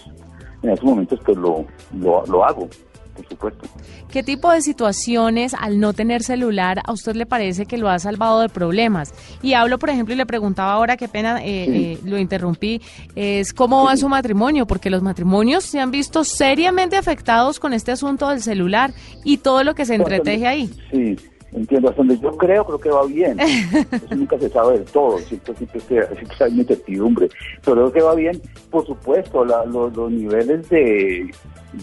en 0.62 0.70
esos 0.70 0.84
momentos 0.86 1.20
pues 1.22 1.36
lo, 1.36 1.66
lo, 2.00 2.24
lo 2.24 2.44
hago 2.46 2.66
por 3.14 3.28
supuesto. 3.28 3.68
¿Qué 4.10 4.22
tipo 4.22 4.50
de 4.50 4.62
situaciones 4.62 5.54
al 5.54 5.80
no 5.80 5.92
tener 5.92 6.22
celular 6.22 6.80
a 6.84 6.92
usted 6.92 7.14
le 7.14 7.26
parece 7.26 7.66
que 7.66 7.78
lo 7.78 7.88
ha 7.88 7.98
salvado 7.98 8.40
de 8.40 8.48
problemas? 8.48 9.12
Y 9.42 9.54
hablo, 9.54 9.78
por 9.78 9.90
ejemplo, 9.90 10.14
y 10.14 10.16
le 10.16 10.26
preguntaba 10.26 10.72
ahora, 10.72 10.96
qué 10.96 11.08
pena, 11.08 11.40
eh, 11.42 11.66
sí. 11.66 11.74
eh, 11.74 11.98
lo 12.04 12.18
interrumpí, 12.18 12.80
es 13.14 13.52
cómo 13.52 13.84
va 13.84 13.96
su 13.96 14.08
matrimonio, 14.08 14.66
porque 14.66 14.90
los 14.90 15.02
matrimonios 15.02 15.64
se 15.64 15.80
han 15.80 15.90
visto 15.90 16.24
seriamente 16.24 16.96
afectados 16.96 17.58
con 17.58 17.72
este 17.72 17.92
asunto 17.92 18.28
del 18.28 18.40
celular 18.40 18.92
y 19.24 19.38
todo 19.38 19.64
lo 19.64 19.74
que 19.74 19.84
se 19.84 19.94
entreteje 19.94 20.46
ahí. 20.46 20.70
Sí, 20.90 21.16
entiendo, 21.52 21.88
hasta 21.88 21.98
donde 21.98 22.18
yo 22.18 22.30
creo, 22.36 22.64
creo 22.64 22.78
que 22.78 22.90
va 22.90 23.06
bien. 23.06 23.38
Eso 23.40 24.14
nunca 24.14 24.38
se 24.38 24.48
sabe 24.48 24.78
del 24.78 24.84
todo, 24.84 25.18
siempre, 25.18 25.54
siempre, 25.54 25.80
siempre 25.80 26.36
hay 26.40 26.60
incertidumbre. 26.60 27.28
Pero 27.64 27.76
creo 27.76 27.92
que 27.92 28.00
va 28.02 28.14
bien, 28.14 28.40
por 28.70 28.86
supuesto, 28.86 29.44
la, 29.44 29.64
los, 29.64 29.94
los, 29.96 30.10
niveles 30.10 30.68
de, 30.68 31.30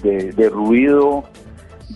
de, 0.04 0.32
de, 0.32 0.50
ruido, 0.50 1.24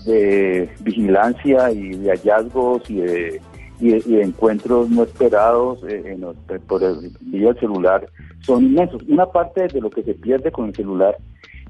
de 0.06 0.70
vigilancia 0.82 1.72
y 1.72 1.90
de 1.90 2.10
hallazgos 2.12 2.90
y 2.90 3.02
de, 3.02 3.42
y 3.80 3.92
de, 3.92 4.22
encuentros 4.22 4.90
no 4.90 5.04
esperados 5.04 5.84
eh, 5.84 6.04
en 6.06 6.22
los, 6.22 6.36
por 6.68 6.84
el 6.84 7.12
vía 7.22 7.54
celular 7.56 8.08
son 8.42 8.64
inmensos. 8.64 9.02
Una 9.08 9.26
parte 9.26 9.68
de 9.68 9.82
lo 9.82 9.90
que 9.90 10.04
se 10.04 10.14
pierde 10.14 10.52
con 10.52 10.68
el 10.68 10.76
celular 10.76 11.18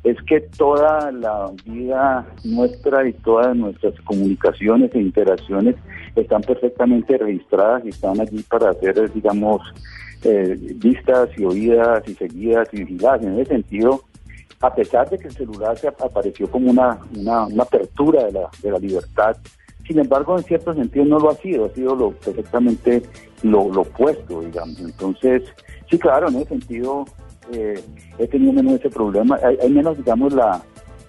es 0.03 0.17
que 0.23 0.41
toda 0.41 1.11
la 1.11 1.49
vida 1.65 2.27
nuestra 2.43 3.07
y 3.07 3.13
todas 3.13 3.55
nuestras 3.55 3.93
comunicaciones 4.01 4.93
e 4.93 4.99
interacciones 4.99 5.75
están 6.15 6.41
perfectamente 6.41 7.17
registradas 7.17 7.85
y 7.85 7.89
están 7.89 8.19
allí 8.19 8.43
para 8.43 8.73
ser, 8.73 9.11
digamos, 9.13 9.61
eh, 10.23 10.57
vistas 10.75 11.29
y 11.37 11.45
oídas 11.45 12.03
y 12.07 12.15
seguidas 12.15 12.67
y 12.73 12.83
vigiladas. 12.83 13.23
En 13.23 13.39
ese 13.39 13.45
sentido, 13.45 14.01
a 14.63 14.73
pesar 14.73 15.09
de 15.09 15.17
que 15.17 15.27
el 15.27 15.33
celular 15.33 15.77
se 15.77 15.89
apareció 15.89 16.49
como 16.49 16.71
una, 16.71 16.97
una, 17.17 17.45
una 17.47 17.63
apertura 17.63 18.23
de 18.23 18.31
la, 18.31 18.49
de 18.61 18.71
la 18.71 18.79
libertad, 18.79 19.35
sin 19.85 19.99
embargo, 19.99 20.37
en 20.37 20.43
cierto 20.45 20.73
sentido 20.73 21.03
no 21.03 21.19
lo 21.19 21.31
ha 21.31 21.35
sido, 21.35 21.65
ha 21.65 21.69
sido 21.71 21.93
lo 21.93 22.11
perfectamente 22.11 23.03
lo, 23.41 23.63
opuesto, 23.63 24.39
digamos. 24.39 24.79
Entonces, 24.79 25.43
sí, 25.89 25.99
claro, 25.99 26.29
en 26.29 26.35
ese 26.37 26.47
sentido 26.47 27.03
eh, 27.51 27.83
he 28.17 28.27
tenido 28.27 28.53
menos 28.53 28.75
ese 28.75 28.89
problema, 28.89 29.37
hay, 29.43 29.57
hay, 29.61 29.69
menos, 29.69 29.97
digamos, 29.97 30.31
la, 30.33 30.61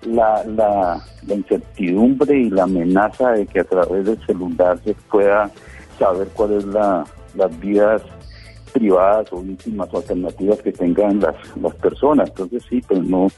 la, 0.05 0.45
la, 0.45 1.01
incertidumbre 1.33 2.37
y 2.37 2.51
la 2.51 2.65
amenaza 2.65 3.31
de 3.31 3.47
que 3.47 3.61
a 3.61 3.65
través 3.65 4.05
del 4.05 4.27
celular 4.27 4.81
se 4.85 4.95
pueda 5.09 5.49
saber 5.97 6.27
cuáles 6.35 6.65
la, 6.65 7.05
las 7.37 7.61
vías 7.61 8.03
privadas 8.75 9.33
o 9.33 9.41
íntimas 9.41 9.89
o 9.93 9.97
alternativas 9.99 10.61
que 10.61 10.73
tengan 10.73 11.21
las, 11.21 11.37
las 11.57 11.75
personas. 11.77 12.29
Entonces 12.29 12.63
sí, 12.69 12.83
pues 12.87 13.01
no, 13.03 13.29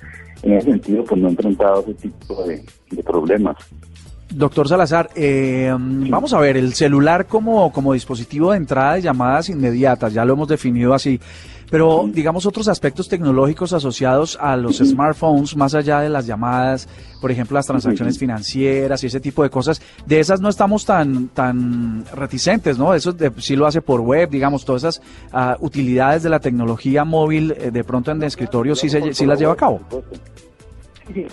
en 0.43 0.55
ese 0.55 0.71
sentido 0.73 1.05
pues 1.05 1.21
no 1.21 1.29
he 1.29 1.31
enfrentado 1.31 1.81
ese 1.83 1.95
tipo 1.95 2.43
de, 2.45 2.65
de 2.91 3.03
problemas. 3.03 3.57
Doctor 4.29 4.69
Salazar, 4.69 5.11
eh, 5.15 5.73
vamos 5.79 6.35
a 6.35 6.41
ver, 6.41 6.57
el 6.57 6.75
celular 6.75 7.27
como, 7.27 7.73
como 7.73 7.93
dispositivo 7.93 8.51
de 8.51 8.57
entrada 8.57 8.95
de 8.95 9.03
llamadas 9.03 9.49
inmediatas, 9.51 10.13
ya 10.13 10.25
lo 10.25 10.33
hemos 10.33 10.49
definido 10.49 10.95
así, 10.95 11.21
pero 11.71 12.09
digamos 12.13 12.47
otros 12.47 12.69
aspectos 12.69 13.09
tecnológicos 13.09 13.73
asociados 13.73 14.39
a 14.41 14.57
los 14.57 14.79
smartphones, 14.79 15.57
más 15.57 15.75
allá 15.75 16.01
de 16.01 16.09
las 16.09 16.27
llamadas, 16.27 16.89
por 17.21 17.31
ejemplo, 17.31 17.55
las 17.55 17.67
transacciones 17.67 18.19
financieras 18.19 19.03
y 19.03 19.07
ese 19.07 19.21
tipo 19.21 19.43
de 19.43 19.51
cosas, 19.51 19.81
de 20.07 20.21
esas 20.21 20.41
no 20.41 20.49
estamos 20.49 20.85
tan, 20.85 21.29
tan 21.29 22.05
reticentes, 22.15 22.79
¿no? 22.79 22.95
Eso 22.95 23.13
de, 23.13 23.33
sí 23.39 23.57
lo 23.57 23.67
hace 23.67 23.81
por 23.81 24.01
web, 24.01 24.31
digamos, 24.31 24.65
todas 24.65 24.83
esas 24.83 25.03
ah, 25.33 25.57
utilidades 25.61 26.23
de 26.23 26.31
la 26.31 26.41
tecnología 26.41 27.05
móvil, 27.05 27.53
eh, 27.53 27.71
de 27.71 27.85
pronto 27.85 28.11
en 28.11 28.19
el 28.19 28.25
escritorio 28.25 28.75
sí, 28.75 28.89
se, 28.89 29.15
sí 29.15 29.27
las 29.27 29.39
lleva 29.39 29.53
a 29.53 29.57
cabo. 29.57 29.81
Sí, 31.13 31.25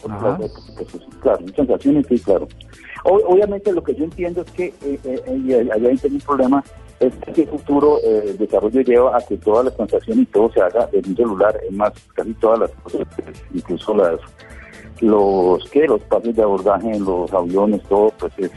claro, 1.21 1.45
transacciones, 1.55 2.05
sí, 2.07 2.19
claro. 2.19 2.47
Obviamente 3.05 3.71
lo 3.73 3.83
que 3.83 3.95
yo 3.95 4.05
entiendo 4.05 4.41
es 4.41 4.51
que 4.51 4.65
eh, 4.65 4.99
eh, 5.03 5.21
eh, 5.25 5.41
y 5.45 5.53
allá 5.53 5.89
hay 5.89 5.99
un 6.03 6.19
problema, 6.21 6.63
es 6.99 7.13
que 7.33 7.41
el 7.41 7.47
futuro 7.47 7.99
eh, 8.03 8.35
desarrollo 8.37 8.81
lleva 8.81 9.17
a 9.17 9.21
que 9.21 9.37
todas 9.37 9.65
las 9.65 9.75
transacciones 9.75 10.23
y 10.23 10.25
todo 10.27 10.51
se 10.51 10.61
haga 10.61 10.89
en 10.91 11.09
un 11.09 11.15
celular, 11.15 11.59
es 11.67 11.71
más, 11.71 11.91
casi 12.13 12.33
todas 12.35 12.59
las 12.59 12.71
cosas, 12.83 13.07
incluso 13.53 13.95
las 13.95 14.19
los 15.01 15.69
que 15.69 15.85
los 15.85 16.01
pases 16.03 16.35
de 16.35 16.43
abordaje 16.43 16.89
en 16.91 17.03
los 17.03 17.31
aviones, 17.33 17.81
todo 17.83 18.13
pues 18.19 18.31
es, 18.37 18.51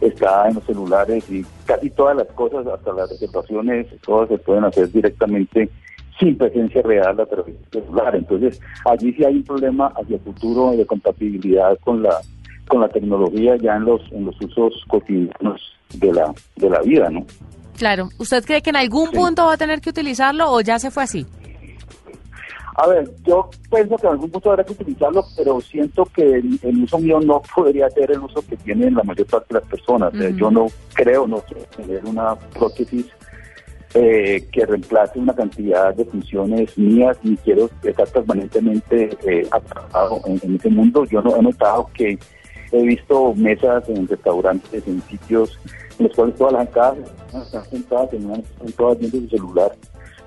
está 0.00 0.48
en 0.48 0.56
los 0.56 0.64
celulares 0.64 1.28
y 1.30 1.44
casi 1.64 1.90
todas 1.90 2.16
las 2.16 2.26
cosas, 2.28 2.66
hasta 2.66 2.92
las 2.92 3.08
reservaciones, 3.10 3.86
todas 4.04 4.28
se 4.28 4.38
pueden 4.38 4.64
hacer 4.64 4.90
directamente 4.90 5.70
sin 6.18 6.36
presencia 6.36 6.82
real 6.82 7.18
a 7.20 7.26
través 7.26 7.54
del 7.70 7.82
celular. 7.82 8.16
Entonces, 8.16 8.60
allí 8.84 9.12
sí 9.12 9.24
hay 9.24 9.36
un 9.36 9.44
problema 9.44 9.92
hacia 9.96 10.16
el 10.16 10.22
futuro 10.22 10.72
de 10.72 10.86
compatibilidad 10.86 11.78
con 11.80 12.02
la 12.02 12.20
con 12.68 12.80
la 12.80 12.88
tecnología 12.88 13.54
ya 13.56 13.76
en 13.76 13.84
los 13.84 14.00
en 14.10 14.26
los 14.26 14.34
usos 14.40 14.84
cotidianos 14.88 15.60
de 15.94 16.12
la 16.12 16.34
de 16.56 16.70
la 16.70 16.80
vida, 16.80 17.08
¿no? 17.10 17.24
Claro. 17.76 18.08
¿Usted 18.18 18.44
cree 18.44 18.62
que 18.62 18.70
en 18.70 18.76
algún 18.76 19.10
Sí. 19.10 19.16
punto 19.16 19.44
va 19.46 19.54
a 19.54 19.56
tener 19.56 19.80
que 19.80 19.90
utilizarlo 19.90 20.50
o 20.50 20.60
ya 20.60 20.78
se 20.78 20.90
fue 20.90 21.02
así? 21.04 21.26
A 22.78 22.86
ver, 22.88 23.10
yo 23.24 23.48
pienso 23.70 23.96
que 23.96 24.06
en 24.06 24.12
algún 24.12 24.30
punto 24.30 24.50
habrá 24.50 24.62
que 24.62 24.72
utilizarlo, 24.72 25.24
pero 25.34 25.60
siento 25.62 26.04
que 26.14 26.22
el, 26.22 26.58
el 26.62 26.82
uso 26.84 26.98
mío 26.98 27.18
no 27.20 27.40
podría 27.54 27.88
ser 27.88 28.10
el 28.10 28.20
uso 28.20 28.44
que 28.46 28.54
tienen 28.56 28.94
la 28.94 29.02
mayor 29.02 29.26
parte 29.26 29.54
de 29.54 29.60
las 29.60 29.68
personas. 29.68 30.12
Yo 30.36 30.50
no 30.50 30.66
creo, 30.92 31.26
no 31.26 31.38
quiero 31.40 31.62
tener 31.74 32.04
una 32.04 32.34
prótesis 32.34 33.06
eh, 33.94 34.46
que 34.52 34.66
reemplace 34.66 35.18
una 35.18 35.34
cantidad 35.34 35.94
de 35.94 36.04
funciones 36.04 36.76
mías, 36.76 37.16
ni 37.22 37.34
quiero 37.38 37.70
estar 37.82 38.06
permanentemente 38.08 39.08
eh, 39.26 39.48
atrapado 39.50 40.20
en, 40.26 40.38
en 40.42 40.56
ese 40.56 40.68
mundo. 40.68 41.06
Yo 41.06 41.22
no 41.22 41.34
he 41.34 41.40
notado 41.42 41.88
que 41.94 42.18
he 42.72 42.82
visto 42.82 43.34
mesas 43.34 43.88
en 43.88 44.06
restaurantes, 44.08 44.86
en 44.86 45.00
sitios 45.02 45.58
en 45.98 46.06
los 46.08 46.16
cuales 46.16 46.34
todas 46.36 46.52
las 46.52 46.68
casas 46.70 46.98
están 47.44 47.64
sentadas, 47.70 48.12
en 48.12 48.26
una- 48.26 48.36
están 48.38 48.72
todas 48.76 48.98
viendo 48.98 49.18
su 49.20 49.28
celular 49.28 49.72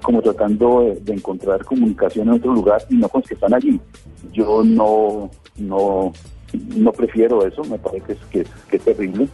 como 0.02 0.21
tratando 0.21 0.82
de, 0.82 0.95
de 1.02 1.13
encontrar 1.13 1.63
comunicación 1.65 2.30
en 2.30 2.36
otro 2.36 2.54
lugar 2.54 2.82
y 2.89 2.95
no 2.95 3.10
con 3.10 3.19
los 3.21 3.28
que 3.28 3.34
están 3.36 3.54
allí. 3.54 3.80
Yo 4.34 4.63
no 4.63 5.30
no 5.58 6.13
no 6.75 6.91
prefiero 6.93 7.45
eso, 7.45 7.63
me 7.65 7.78
parece 7.78 8.06
que 8.08 8.13
es, 8.13 8.19
que 8.32 8.39
es, 8.41 8.49
que 8.69 8.78
es 8.78 8.84
terrible. 8.84 9.28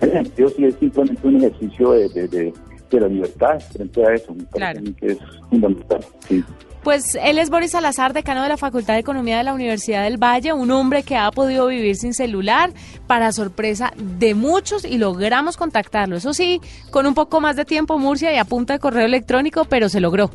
En 0.00 0.08
ese 0.08 0.22
sentido 0.22 0.48
sí 0.50 0.64
es 0.64 0.74
simplemente 0.76 1.26
un 1.26 1.36
ejercicio 1.36 1.90
de, 1.92 2.08
de, 2.10 2.28
de, 2.28 2.54
de 2.90 3.00
la 3.00 3.08
libertad 3.08 3.60
frente 3.72 4.04
a 4.06 4.14
eso, 4.14 4.34
me 4.34 4.44
parece 4.44 4.80
Claro. 4.82 4.96
que 4.98 5.06
es 5.12 5.18
fundamental. 5.50 6.00
Sí. 6.28 6.44
Pues 6.86 7.18
él 7.20 7.40
es 7.40 7.50
Boris 7.50 7.72
Salazar, 7.72 8.12
decano 8.12 8.44
de 8.44 8.48
la 8.48 8.56
Facultad 8.56 8.94
de 8.94 9.00
Economía 9.00 9.38
de 9.38 9.42
la 9.42 9.54
Universidad 9.54 10.04
del 10.04 10.22
Valle, 10.22 10.52
un 10.52 10.70
hombre 10.70 11.02
que 11.02 11.16
ha 11.16 11.28
podido 11.32 11.66
vivir 11.66 11.96
sin 11.96 12.14
celular 12.14 12.70
para 13.08 13.32
sorpresa 13.32 13.92
de 13.96 14.36
muchos 14.36 14.84
y 14.84 14.96
logramos 14.96 15.56
contactarlo. 15.56 16.14
Eso 16.14 16.32
sí, 16.32 16.60
con 16.92 17.06
un 17.06 17.14
poco 17.14 17.40
más 17.40 17.56
de 17.56 17.64
tiempo, 17.64 17.98
Murcia, 17.98 18.32
y 18.32 18.36
a 18.38 18.44
punta 18.44 18.74
de 18.74 18.78
correo 18.78 19.04
electrónico, 19.04 19.64
pero 19.64 19.88
se 19.88 19.98
logró. 19.98 20.30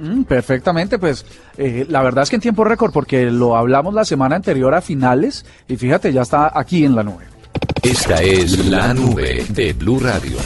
Mm, 0.00 0.24
perfectamente, 0.24 0.98
pues 0.98 1.24
eh, 1.56 1.86
la 1.88 2.02
verdad 2.02 2.24
es 2.24 2.30
que 2.30 2.34
en 2.34 2.42
tiempo 2.42 2.64
récord, 2.64 2.92
porque 2.92 3.30
lo 3.30 3.56
hablamos 3.56 3.94
la 3.94 4.04
semana 4.04 4.34
anterior 4.34 4.74
a 4.74 4.80
finales 4.80 5.46
y 5.68 5.76
fíjate, 5.76 6.12
ya 6.12 6.22
está 6.22 6.50
aquí 6.52 6.84
en 6.84 6.96
la 6.96 7.04
nube. 7.04 7.26
Esta 7.80 8.20
es 8.20 8.66
la 8.66 8.92
nube 8.92 9.46
de 9.50 9.72
Blue 9.72 10.00
Radio. 10.00 10.36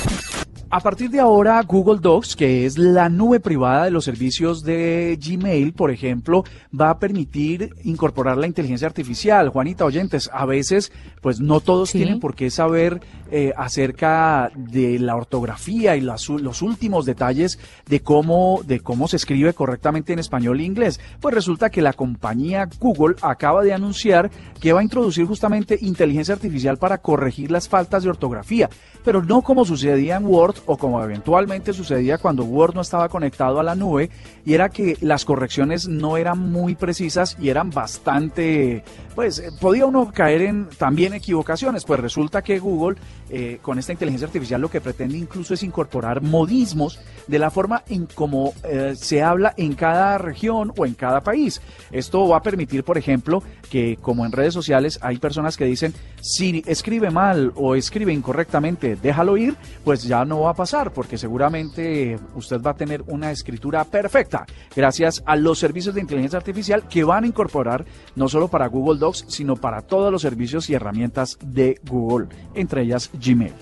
A 0.70 0.80
partir 0.80 1.08
de 1.08 1.18
ahora, 1.18 1.62
Google 1.62 1.98
Docs, 1.98 2.36
que 2.36 2.66
es 2.66 2.76
la 2.76 3.08
nube 3.08 3.40
privada 3.40 3.86
de 3.86 3.90
los 3.90 4.04
servicios 4.04 4.62
de 4.62 5.18
Gmail, 5.18 5.72
por 5.72 5.90
ejemplo, 5.90 6.44
va 6.78 6.90
a 6.90 6.98
permitir 6.98 7.70
incorporar 7.84 8.36
la 8.36 8.46
inteligencia 8.46 8.86
artificial. 8.86 9.48
Juanita, 9.48 9.86
oyentes, 9.86 10.28
a 10.30 10.44
veces, 10.44 10.92
pues 11.22 11.40
no 11.40 11.60
todos 11.60 11.88
Sí. 11.88 11.98
tienen 11.98 12.20
por 12.20 12.34
qué 12.34 12.50
saber 12.50 13.00
eh, 13.30 13.52
acerca 13.58 14.50
de 14.56 14.98
la 14.98 15.14
ortografía 15.14 15.96
y 15.96 16.00
las- 16.00 16.30
los 16.30 16.62
últimos 16.62 17.04
detalles 17.04 17.58
de 17.86 18.00
cómo, 18.00 18.62
de 18.66 18.80
cómo 18.80 19.06
se 19.06 19.16
escribe 19.16 19.52
correctamente 19.52 20.14
en 20.14 20.18
español 20.18 20.60
e 20.60 20.64
inglés. 20.64 20.98
Pues 21.20 21.34
resulta 21.34 21.68
que 21.68 21.82
la 21.82 21.92
compañía 21.92 22.68
Google 22.80 23.16
acaba 23.20 23.62
de 23.62 23.74
anunciar 23.74 24.30
que 24.60 24.72
va 24.72 24.80
a 24.80 24.82
introducir 24.82 25.26
justamente 25.26 25.76
inteligencia 25.82 26.32
artificial 26.34 26.78
para 26.78 26.98
corregir 26.98 27.50
las 27.50 27.68
faltas 27.68 28.02
de 28.02 28.08
ortografía, 28.08 28.70
pero 29.04 29.22
no 29.22 29.42
como 29.42 29.66
sucedía 29.66 30.16
en 30.16 30.24
Word 30.24 30.54
o 30.66 30.76
como 30.76 31.02
eventualmente 31.02 31.72
sucedía 31.72 32.18
cuando 32.18 32.44
Word 32.44 32.74
no 32.74 32.80
estaba 32.80 33.08
conectado 33.08 33.60
a 33.60 33.62
la 33.62 33.74
nube, 33.74 34.10
y 34.44 34.54
era 34.54 34.68
que 34.68 34.96
las 35.00 35.24
correcciones 35.24 35.88
no 35.88 36.16
eran 36.16 36.38
muy 36.38 36.74
precisas 36.74 37.36
y 37.40 37.48
eran 37.48 37.70
bastante, 37.70 38.82
pues 39.14 39.38
eh, 39.38 39.50
podía 39.60 39.86
uno 39.86 40.10
caer 40.12 40.42
en 40.42 40.68
también 40.78 41.14
equivocaciones, 41.14 41.84
pues 41.84 42.00
resulta 42.00 42.42
que 42.42 42.58
Google 42.58 42.96
eh, 43.30 43.58
con 43.60 43.78
esta 43.78 43.92
inteligencia 43.92 44.26
artificial 44.26 44.60
lo 44.60 44.70
que 44.70 44.80
pretende 44.80 45.18
incluso 45.18 45.52
es 45.52 45.62
incorporar 45.62 46.22
modismos 46.22 46.98
de 47.26 47.38
la 47.38 47.50
forma 47.50 47.82
en 47.88 48.06
cómo 48.06 48.54
eh, 48.64 48.94
se 48.96 49.22
habla 49.22 49.52
en 49.56 49.74
cada 49.74 50.16
región 50.18 50.72
o 50.76 50.86
en 50.86 50.94
cada 50.94 51.20
país. 51.20 51.60
Esto 51.90 52.26
va 52.26 52.38
a 52.38 52.42
permitir, 52.42 52.84
por 52.84 52.96
ejemplo, 52.96 53.42
que 53.70 53.98
como 54.00 54.24
en 54.24 54.32
redes 54.32 54.54
sociales 54.54 54.98
hay 55.02 55.18
personas 55.18 55.56
que 55.56 55.66
dicen, 55.66 55.92
si 56.20 56.62
escribe 56.66 57.10
mal 57.10 57.52
o 57.54 57.74
escribe 57.74 58.12
incorrectamente, 58.12 58.96
déjalo 58.96 59.36
ir, 59.36 59.56
pues 59.84 60.04
ya 60.04 60.24
no 60.24 60.40
va 60.40 60.47
a 60.50 60.54
pasar, 60.54 60.92
porque 60.92 61.18
seguramente 61.18 62.18
usted 62.34 62.60
va 62.60 62.72
a 62.72 62.74
tener 62.74 63.02
una 63.06 63.30
escritura 63.30 63.84
perfecta 63.84 64.46
gracias 64.74 65.22
a 65.26 65.36
los 65.36 65.58
servicios 65.58 65.94
de 65.94 66.00
inteligencia 66.00 66.38
artificial 66.38 66.86
que 66.88 67.04
van 67.04 67.24
a 67.24 67.26
incorporar 67.26 67.84
no 68.16 68.28
solo 68.28 68.48
para 68.48 68.66
Google 68.66 68.98
Docs, 68.98 69.26
sino 69.28 69.56
para 69.56 69.82
todos 69.82 70.12
los 70.12 70.22
servicios 70.22 70.68
y 70.70 70.74
herramientas 70.74 71.38
de 71.44 71.80
Google, 71.88 72.28
entre 72.54 72.82
ellas 72.82 73.10
Gmail. 73.14 73.52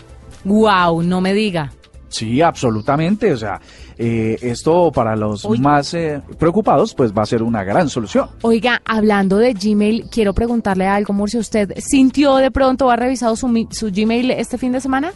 Wow, 0.45 1.03
no 1.03 1.21
me 1.21 1.35
diga. 1.35 1.73
Sí, 2.09 2.41
absolutamente. 2.41 3.33
O 3.33 3.37
sea, 3.37 3.61
eh, 3.99 4.39
esto 4.41 4.91
para 4.93 5.17
los 5.17 5.47
más 5.59 5.93
eh, 5.95 6.23
preocupados, 6.39 6.95
pues 6.95 7.13
va 7.13 7.23
a 7.23 7.27
ser 7.27 7.43
una 7.43 7.65
gran 7.65 7.89
solución. 7.89 8.29
Oiga, 8.43 8.81
hablando 8.85 9.39
de 9.39 9.53
Gmail, 9.55 10.07
quiero 10.11 10.33
preguntarle 10.33 10.87
algo, 10.87 11.13
Murcia. 11.13 11.41
¿Usted 11.41 11.75
sintió 11.79 12.37
de 12.37 12.51
pronto 12.51 12.87
o 12.87 12.91
ha 12.91 12.97
revisado 12.97 13.37
su, 13.37 13.69
su 13.71 13.91
Gmail 13.93 14.31
este 14.31 14.59
fin 14.59 14.73
de 14.73 14.81
semana? 14.81 15.13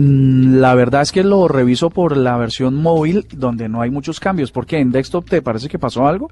Mm, 0.00 0.56
La 0.60 0.74
verdad 0.74 1.02
es 1.02 1.12
que 1.12 1.22
lo 1.24 1.46
reviso 1.48 1.90
por 1.90 2.16
la 2.16 2.36
versión 2.36 2.74
móvil, 2.76 3.26
donde 3.32 3.68
no 3.68 3.82
hay 3.82 3.90
muchos 3.90 4.20
cambios. 4.20 4.50
¿Por 4.52 4.66
qué? 4.66 4.78
¿En 4.78 4.90
desktop 4.90 5.28
te 5.28 5.42
parece 5.42 5.68
que 5.68 5.78
pasó 5.78 6.06
algo? 6.06 6.30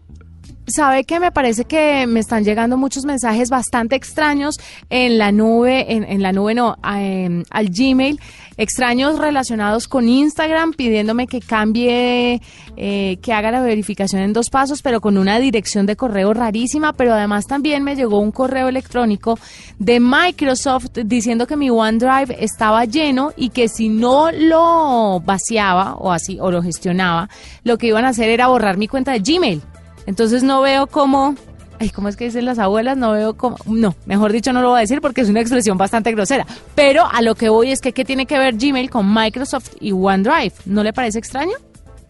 Sabe 0.69 1.05
que 1.05 1.19
me 1.19 1.33
parece 1.33 1.65
que 1.65 2.07
me 2.07 2.21
están 2.21 2.45
llegando 2.45 2.77
muchos 2.77 3.07
mensajes 3.07 3.49
bastante 3.49 3.97
extraños 3.97 4.57
en 4.91 5.17
la 5.17 5.33
nube, 5.33 5.95
en, 5.95 6.05
en 6.05 6.23
la 6.23 6.31
nube 6.31 6.55
no, 6.55 6.77
a, 6.83 7.03
em, 7.03 7.43
al 7.49 7.71
Gmail, 7.71 8.21
extraños 8.59 9.19
relacionados 9.19 9.89
con 9.89 10.07
Instagram, 10.07 10.75
pidiéndome 10.75 11.27
que 11.27 11.41
cambie, 11.41 12.43
eh, 12.77 13.19
que 13.23 13.33
haga 13.33 13.51
la 13.51 13.63
verificación 13.63 14.21
en 14.21 14.35
dos 14.35 14.51
pasos, 14.51 14.83
pero 14.83 15.01
con 15.01 15.17
una 15.17 15.39
dirección 15.39 15.87
de 15.87 15.97
correo 15.97 16.35
rarísima, 16.35 16.93
pero 16.93 17.15
además 17.15 17.47
también 17.47 17.83
me 17.83 17.97
llegó 17.97 18.19
un 18.19 18.31
correo 18.31 18.69
electrónico 18.69 19.39
de 19.79 20.01
Microsoft 20.01 20.99
diciendo 21.03 21.47
que 21.47 21.57
mi 21.57 21.71
OneDrive 21.71 22.45
estaba 22.45 22.85
lleno 22.85 23.33
y 23.39 23.49
que 23.49 23.69
si 23.69 23.89
no 23.89 24.31
lo 24.33 25.23
vaciaba 25.25 25.95
o 25.95 26.13
así, 26.13 26.37
o 26.39 26.51
lo 26.51 26.63
gestionaba, 26.63 27.31
lo 27.65 27.79
que 27.79 27.87
iban 27.87 28.05
a 28.05 28.09
hacer 28.09 28.29
era 28.29 28.49
borrar 28.49 28.77
mi 28.77 28.87
cuenta 28.87 29.13
de 29.13 29.21
Gmail. 29.21 29.63
Entonces 30.09 30.43
no 30.43 30.63
veo 30.63 30.87
cómo, 30.87 31.35
ay, 31.79 31.91
¿cómo 31.91 32.09
es 32.09 32.17
que 32.17 32.25
dicen 32.25 32.47
las 32.47 32.59
abuelas? 32.59 32.97
No 32.97 33.13
veo 33.13 33.37
cómo, 33.37 33.59
no, 33.67 33.95
mejor 34.07 34.33
dicho 34.33 34.55
no 34.55 34.63
lo 34.63 34.71
voy 34.71 34.79
a 34.79 34.81
decir 34.81 35.03
porque 35.03 35.21
es 35.21 35.29
una 35.29 35.43
expresión 35.43 35.77
bastante 35.77 36.11
grosera. 36.13 36.47
Pero 36.75 37.05
a 37.05 37.21
lo 37.21 37.35
que 37.35 37.51
voy 37.51 37.73
es 37.73 37.83
que 37.83 37.93
¿qué 37.93 38.07
tiene 38.07 38.25
que 38.25 38.39
ver 38.39 38.57
Gmail 38.57 38.89
con 38.89 39.13
Microsoft 39.13 39.73
y 39.81 39.93
OneDrive? 39.93 40.55
¿No 40.65 40.83
le 40.83 40.95
parece 40.95 41.19
extraño? 41.19 41.53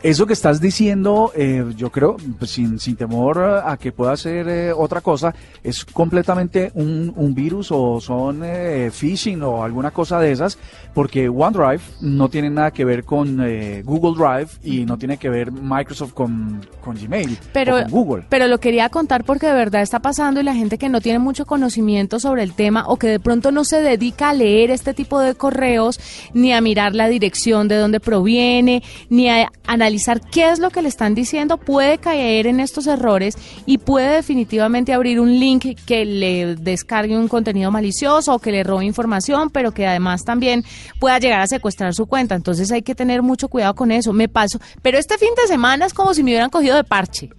Eso 0.01 0.27
que 0.27 0.33
estás 0.33 0.61
diciendo, 0.61 1.33
eh, 1.35 1.65
yo 1.77 1.91
creo, 1.91 2.17
pues, 2.39 2.53
sin, 2.53 2.79
sin 2.79 2.95
temor 2.95 3.41
a 3.41 3.77
que 3.77 3.91
pueda 3.91 4.17
ser 4.17 4.49
eh, 4.49 4.73
otra 4.73 5.01
cosa, 5.01 5.35
es 5.65 5.85
completamente 5.85 6.71
un, 6.75 7.13
un 7.17 7.35
virus 7.35 7.71
o 7.73 8.01
son 8.01 8.43
eh, 8.45 8.91
phishing 8.93 9.43
o 9.43 9.65
alguna 9.65 9.91
cosa 9.91 10.21
de 10.21 10.31
esas, 10.31 10.57
porque 10.95 11.29
OneDrive 11.29 11.81
no 12.01 12.29
tiene 12.29 12.49
nada 12.49 12.71
que 12.71 12.85
ver 12.85 13.03
con 13.03 13.41
eh, 13.45 13.83
Google 13.85 14.15
Drive 14.17 14.51
y 14.63 14.85
no 14.85 14.97
tiene 14.99 15.17
que 15.17 15.31
ver 15.31 15.51
Microsoft 15.51 16.13
con, 16.13 16.61
con 16.81 16.95
Gmail 16.95 17.37
Pero, 17.53 17.77
o 17.77 17.83
con 17.83 17.91
Google. 17.91 18.25
pero 18.29 18.47
lo 18.47 18.59
quería 18.59 18.89
contar 18.91 19.25
porque 19.25 19.47
de 19.47 19.55
verdad 19.55 19.83
está 19.83 19.99
pasando 19.99 20.41
y 20.41 20.45
la 20.45 20.55
gente 20.55 20.79
que 20.79 20.89
no 20.89 21.01
tiene 21.01 21.19
mucho 21.19 21.45
conocimiento 21.45 22.21
sobre 22.21 22.45
el 22.45 22.53
tema 22.53 22.85
o 22.87 22.99
que 22.99 23.09
de 23.09 23.19
pronto 23.19 23.51
no 23.51 23.65
se 23.65 23.81
dedica 23.81 24.31
a 24.31 24.35
leer 24.35 24.71
este 24.71 24.95
tipo 24.95 25.19
de 25.19 25.35
correos, 25.35 25.99
ni 26.35 26.53
a 26.53 26.61
mirar 26.61 26.95
la 26.95 27.09
dirección 27.09 27.67
de 27.67 27.77
dónde 27.77 27.99
proviene, 27.99 28.85
ni 29.11 29.29
a 29.29 29.51
analizar 29.67 29.88
qué 30.31 30.51
es 30.51 30.59
lo 30.59 30.70
que 30.70 30.83
le 30.83 30.88
están 30.88 31.14
diciendo, 31.14 31.57
puede 31.57 31.98
caer 31.98 32.46
en 32.46 32.61
estos 32.61 32.87
errores 32.87 33.37
y 33.66 33.79
puede 33.79 34.16
definitivamente 34.16 34.92
abrir 34.92 35.20
un 35.20 35.38
link 35.38 35.79
que 35.87 36.05
le 36.05 36.57
descargue 36.57 37.16
un 37.16 37.29
contenido 37.29 37.70
malicioso 37.70 38.35
o 38.35 38.38
que 38.38 38.53
le 38.53 38.64
robe 38.64 38.85
información, 38.85 39.51
pero 39.51 39.72
que 39.72 39.87
además 39.87 40.24
también 40.24 40.64
pueda 40.98 41.18
llegar 41.18 41.40
a 41.40 41.46
secuestrar 41.46 41.94
su 41.94 42.07
cuenta. 42.07 42.35
Entonces 42.35 42.70
hay 42.72 42.83
que 42.83 42.94
tener 42.94 43.22
mucho 43.22 43.48
cuidado 43.48 43.74
con 43.74 43.90
eso. 43.90 44.12
Me 44.12 44.29
paso, 44.29 44.59
pero 44.83 44.98
este 44.98 45.18
fin 45.18 45.31
de 45.40 45.46
semana 45.46 45.87
es 45.87 45.94
como 45.94 46.14
si 46.14 46.22
me 46.22 46.33
hubieran 46.33 46.51
cogido 46.51 46.77
de 46.77 46.85
parche. 46.85 47.31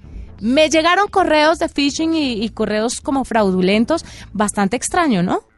Me 0.42 0.70
llegaron 0.70 1.08
correos 1.10 1.60
de 1.60 1.68
phishing 1.68 2.14
y, 2.14 2.44
y 2.44 2.50
correos 2.50 3.02
como 3.02 3.26
fraudulentos, 3.26 4.06
bastante 4.32 4.78
extraño, 4.78 5.22
¿no? 5.22 5.49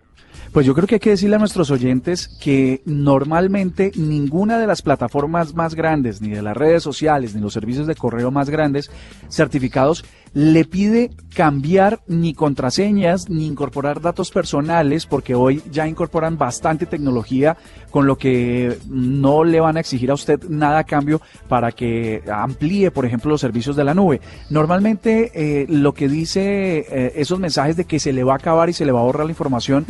Pues 0.51 0.65
yo 0.65 0.73
creo 0.73 0.85
que 0.85 0.95
hay 0.95 0.99
que 0.99 1.11
decirle 1.11 1.37
a 1.37 1.39
nuestros 1.39 1.71
oyentes 1.71 2.27
que 2.27 2.81
normalmente 2.85 3.93
ninguna 3.95 4.59
de 4.59 4.67
las 4.67 4.81
plataformas 4.81 5.55
más 5.55 5.75
grandes, 5.75 6.21
ni 6.21 6.29
de 6.29 6.41
las 6.41 6.57
redes 6.57 6.83
sociales, 6.83 7.33
ni 7.33 7.39
los 7.39 7.53
servicios 7.53 7.87
de 7.87 7.95
correo 7.95 8.31
más 8.31 8.49
grandes, 8.49 8.91
certificados, 9.29 10.03
le 10.33 10.63
pide 10.63 11.11
cambiar 11.35 12.01
ni 12.07 12.33
contraseñas, 12.33 13.29
ni 13.29 13.45
incorporar 13.45 14.01
datos 14.01 14.31
personales, 14.31 15.05
porque 15.05 15.35
hoy 15.35 15.61
ya 15.71 15.87
incorporan 15.87 16.37
bastante 16.37 16.85
tecnología, 16.85 17.57
con 17.89 18.05
lo 18.05 18.17
que 18.17 18.77
no 18.87 19.43
le 19.43 19.59
van 19.59 19.75
a 19.75 19.81
exigir 19.81 20.11
a 20.11 20.13
usted 20.13 20.41
nada 20.47 20.79
a 20.79 20.83
cambio 20.85 21.21
para 21.49 21.71
que 21.71 22.23
amplíe, 22.31 22.91
por 22.91 23.05
ejemplo, 23.05 23.31
los 23.31 23.41
servicios 23.41 23.75
de 23.75 23.83
la 23.83 23.93
nube. 23.93 24.21
Normalmente 24.49 25.31
eh, 25.33 25.65
lo 25.67 25.93
que 25.93 26.07
dice 26.07 26.85
eh, 26.89 27.13
esos 27.15 27.39
mensajes 27.39 27.75
de 27.75 27.85
que 27.85 27.99
se 27.99 28.13
le 28.13 28.23
va 28.23 28.33
a 28.33 28.37
acabar 28.37 28.69
y 28.69 28.73
se 28.73 28.85
le 28.85 28.93
va 28.93 29.01
a 29.01 29.03
borrar 29.03 29.25
la 29.25 29.31
información, 29.31 29.85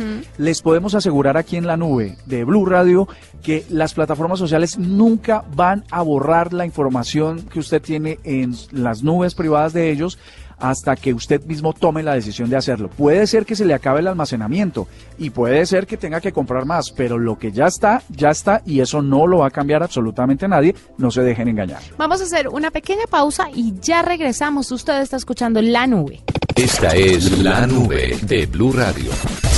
les 0.52 0.60
podemos 0.60 0.94
asegurar 0.94 1.38
aquí 1.38 1.56
en 1.56 1.66
la 1.66 1.78
nube 1.78 2.18
de 2.26 2.44
Blue 2.44 2.66
Radio 2.66 3.08
que 3.42 3.64
las 3.70 3.94
plataformas 3.94 4.38
sociales 4.38 4.76
nunca 4.76 5.46
van 5.56 5.82
a 5.90 6.02
borrar 6.02 6.52
la 6.52 6.66
información 6.66 7.40
que 7.40 7.58
usted 7.58 7.80
tiene 7.80 8.18
en 8.22 8.54
las 8.70 9.02
nubes 9.02 9.34
privadas 9.34 9.72
de 9.72 9.90
ellos 9.90 10.18
hasta 10.58 10.94
que 10.94 11.14
usted 11.14 11.42
mismo 11.46 11.72
tome 11.72 12.02
la 12.02 12.12
decisión 12.12 12.50
de 12.50 12.58
hacerlo. 12.58 12.90
Puede 12.90 13.26
ser 13.26 13.46
que 13.46 13.56
se 13.56 13.64
le 13.64 13.72
acabe 13.72 14.00
el 14.00 14.08
almacenamiento 14.08 14.88
y 15.16 15.30
puede 15.30 15.64
ser 15.64 15.86
que 15.86 15.96
tenga 15.96 16.20
que 16.20 16.32
comprar 16.32 16.66
más, 16.66 16.90
pero 16.90 17.16
lo 17.16 17.38
que 17.38 17.50
ya 17.50 17.68
está, 17.68 18.02
ya 18.10 18.28
está 18.28 18.60
y 18.66 18.80
eso 18.80 19.00
no 19.00 19.26
lo 19.26 19.38
va 19.38 19.46
a 19.46 19.50
cambiar 19.50 19.82
absolutamente 19.82 20.46
nadie. 20.48 20.74
No 20.98 21.10
se 21.10 21.22
dejen 21.22 21.48
engañar. 21.48 21.80
Vamos 21.96 22.20
a 22.20 22.24
hacer 22.24 22.48
una 22.48 22.70
pequeña 22.70 23.06
pausa 23.08 23.48
y 23.54 23.72
ya 23.80 24.02
regresamos. 24.02 24.70
Usted 24.70 25.00
está 25.00 25.16
escuchando 25.16 25.62
La 25.62 25.86
Nube. 25.86 26.22
Esta 26.54 26.88
es 26.88 27.38
la 27.38 27.66
nube 27.66 28.18
de 28.20 28.44
Blue 28.44 28.74
Radio. 28.74 29.10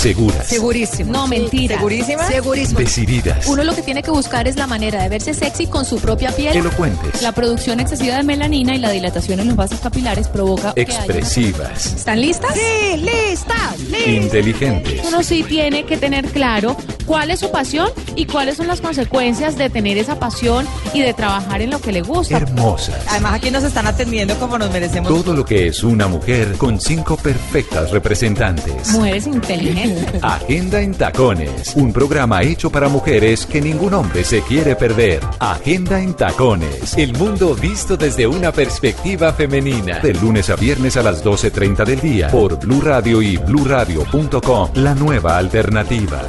Seguras, 0.05 0.47
Segurísimo. 0.47 1.11
No, 1.13 1.27
mentira. 1.27 1.77
¿Segurísima? 1.79 2.27
Segurísimo. 2.29 2.79
decididas, 2.79 3.47
Uno 3.47 3.65
lo 3.65 3.75
que 3.75 3.81
tiene 3.81 4.03
que 4.03 4.11
buscar 4.11 4.47
es 4.47 4.57
la 4.57 4.67
manera 4.67 5.03
de 5.03 5.09
verse 5.09 5.33
sexy 5.33 5.67
con 5.67 5.87
su 5.87 5.97
propia 5.99 6.31
piel. 6.31 6.55
elocuentes, 6.57 7.23
La 7.23 7.33
producción 7.33 7.81
excesiva 7.81 8.17
de 8.19 8.23
melanina 8.23 8.75
y 8.75 8.79
la 8.79 8.91
dilatación 8.91 9.41
en 9.41 9.47
los 9.49 9.57
vasos 9.57 9.81
capilares 9.81 10.29
provoca 10.29 10.75
que 10.75 10.83
haya- 10.83 10.95
expresivas, 10.99 11.87
¿Están 11.95 12.21
listas? 12.21 12.53
Sí, 12.55 12.99
lista, 12.99 13.75
lista. 13.79 14.11
inteligentes. 14.11 15.01
Uno 15.09 15.23
sí 15.23 15.43
tiene 15.43 15.85
que 15.87 15.97
tener 15.97 16.27
claro 16.27 16.77
cuál 17.07 17.31
es 17.31 17.41
su 17.41 17.51
pasión 17.51 17.89
y 18.15 18.27
cuáles 18.27 18.59
son 18.59 18.67
las 18.67 18.83
consecuencias 18.83 19.57
de 19.57 19.71
tener 19.71 19.97
esa 19.97 20.19
pasión 20.19 20.67
y 20.93 21.01
de 21.01 21.15
trabajar 21.15 21.63
en 21.63 21.71
lo 21.71 21.81
que 21.81 21.93
le 21.93 22.03
gusta. 22.03 22.37
hermosas. 22.37 22.97
Además 23.09 23.33
aquí 23.35 23.51
nos 23.51 23.65
están 23.65 23.87
atendiendo 23.87 24.39
como 24.39 24.59
nos 24.59 24.71
merecemos. 24.71 25.09
Todo 25.09 25.33
lo 25.35 25.47
que 25.47 25.69
es 25.69 25.83
una 25.83 26.09
mujer 26.09 26.53
con 26.59 26.79
cinco 26.79 27.17
perfectas 27.17 27.91
representantes. 27.91 28.91
Mujeres 28.91 29.27
inteligentes. 29.27 29.94
Agenda 30.23 30.81
en 30.81 30.95
Tacones, 30.95 31.75
un 31.77 31.93
programa 31.93 32.43
hecho 32.43 32.71
para 32.71 32.89
mujeres 32.89 33.47
que 33.47 33.61
ningún 33.61 33.95
hombre 33.95 34.25
se 34.25 34.43
quiere 34.43 34.77
perder. 34.77 35.21
Agenda 35.39 36.01
en 36.01 36.15
Tacones, 36.15 36.97
el 36.97 37.13
mundo 37.15 37.55
visto 37.55 37.97
desde 37.97 38.27
una 38.27 38.53
perspectiva 38.53 39.33
femenina. 39.33 40.01
De 40.01 40.15
lunes 40.15 40.51
a 40.51 40.57
viernes 40.57 40.97
a 40.97 41.03
las 41.03 41.25
12.30 41.25 41.85
del 41.85 42.01
día 42.01 42.29
por 42.29 42.59
Blue 42.59 42.81
Radio 42.81 43.23
y 43.23 43.37
bluradio.com, 43.37 44.71
la 44.75 44.95
nueva 44.95 45.39
alternativa. 45.39 46.23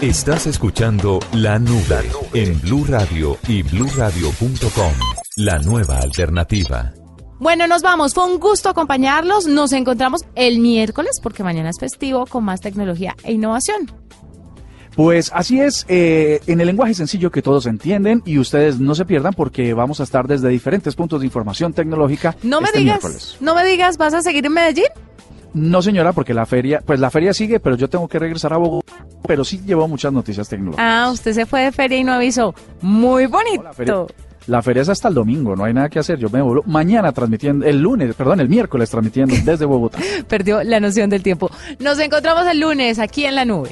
Estás 0.00 0.46
escuchando 0.46 1.20
La 1.34 1.58
Nube 1.58 2.10
en 2.32 2.58
Blue 2.60 2.86
Radio 2.88 3.36
y 3.46 3.62
bluradio.com, 3.62 4.92
la 5.36 5.58
nueva 5.58 5.98
alternativa. 5.98 6.94
Bueno, 7.40 7.66
nos 7.66 7.82
vamos. 7.82 8.14
Fue 8.14 8.24
un 8.30 8.38
gusto 8.38 8.68
acompañarlos. 8.68 9.46
Nos 9.46 9.72
encontramos 9.72 10.24
el 10.34 10.60
miércoles 10.60 11.18
porque 11.22 11.42
mañana 11.42 11.70
es 11.70 11.78
festivo 11.80 12.26
con 12.26 12.44
más 12.44 12.60
tecnología 12.60 13.16
e 13.24 13.32
innovación. 13.32 13.90
Pues 14.94 15.30
así 15.34 15.60
es, 15.60 15.86
eh, 15.88 16.40
en 16.46 16.60
el 16.60 16.66
lenguaje 16.66 16.92
sencillo 16.94 17.30
que 17.30 17.40
todos 17.42 17.64
entienden 17.66 18.22
y 18.26 18.38
ustedes 18.38 18.78
no 18.80 18.94
se 18.94 19.04
pierdan 19.06 19.32
porque 19.32 19.72
vamos 19.72 20.00
a 20.00 20.02
estar 20.02 20.26
desde 20.26 20.48
diferentes 20.48 20.94
puntos 20.96 21.20
de 21.20 21.26
información 21.26 21.72
tecnológica 21.72 22.36
No 22.42 22.60
me 22.60 22.66
este 22.66 22.80
digas, 22.80 23.02
miércoles. 23.02 23.36
no 23.40 23.54
me 23.54 23.64
digas, 23.64 23.96
¿vas 23.96 24.12
a 24.14 24.20
seguir 24.20 24.44
en 24.44 24.52
Medellín? 24.52 24.86
No 25.54 25.80
señora, 25.80 26.12
porque 26.12 26.34
la 26.34 26.44
feria, 26.44 26.82
pues 26.84 27.00
la 27.00 27.10
feria 27.10 27.32
sigue, 27.32 27.60
pero 27.60 27.76
yo 27.76 27.88
tengo 27.88 28.06
que 28.08 28.18
regresar 28.18 28.52
a 28.52 28.56
Bogotá, 28.56 29.06
pero 29.26 29.44
sí 29.44 29.60
llevo 29.64 29.88
muchas 29.88 30.12
noticias 30.12 30.48
tecnológicas. 30.48 30.84
Ah, 30.86 31.10
usted 31.10 31.32
se 31.32 31.46
fue 31.46 31.62
de 31.62 31.72
feria 31.72 31.96
y 31.96 32.04
no 32.04 32.12
avisó. 32.12 32.54
Muy 32.82 33.26
bonito. 33.26 34.08
La 34.46 34.62
feria 34.62 34.82
es 34.82 34.88
hasta 34.88 35.08
el 35.08 35.14
domingo, 35.14 35.54
no 35.56 35.64
hay 35.64 35.74
nada 35.74 35.88
que 35.88 35.98
hacer. 35.98 36.18
Yo 36.18 36.28
me 36.30 36.42
vuelvo 36.42 36.62
mañana 36.66 37.12
transmitiendo, 37.12 37.66
el 37.66 37.80
lunes, 37.80 38.14
perdón, 38.14 38.40
el 38.40 38.48
miércoles 38.48 38.90
transmitiendo 38.90 39.34
desde 39.44 39.64
Bogotá. 39.64 39.98
Perdió 40.28 40.62
la 40.62 40.80
noción 40.80 41.10
del 41.10 41.22
tiempo. 41.22 41.50
Nos 41.78 41.98
encontramos 41.98 42.46
el 42.46 42.60
lunes 42.60 42.98
aquí 42.98 43.24
en 43.24 43.34
la 43.34 43.44
nube. 43.44 43.70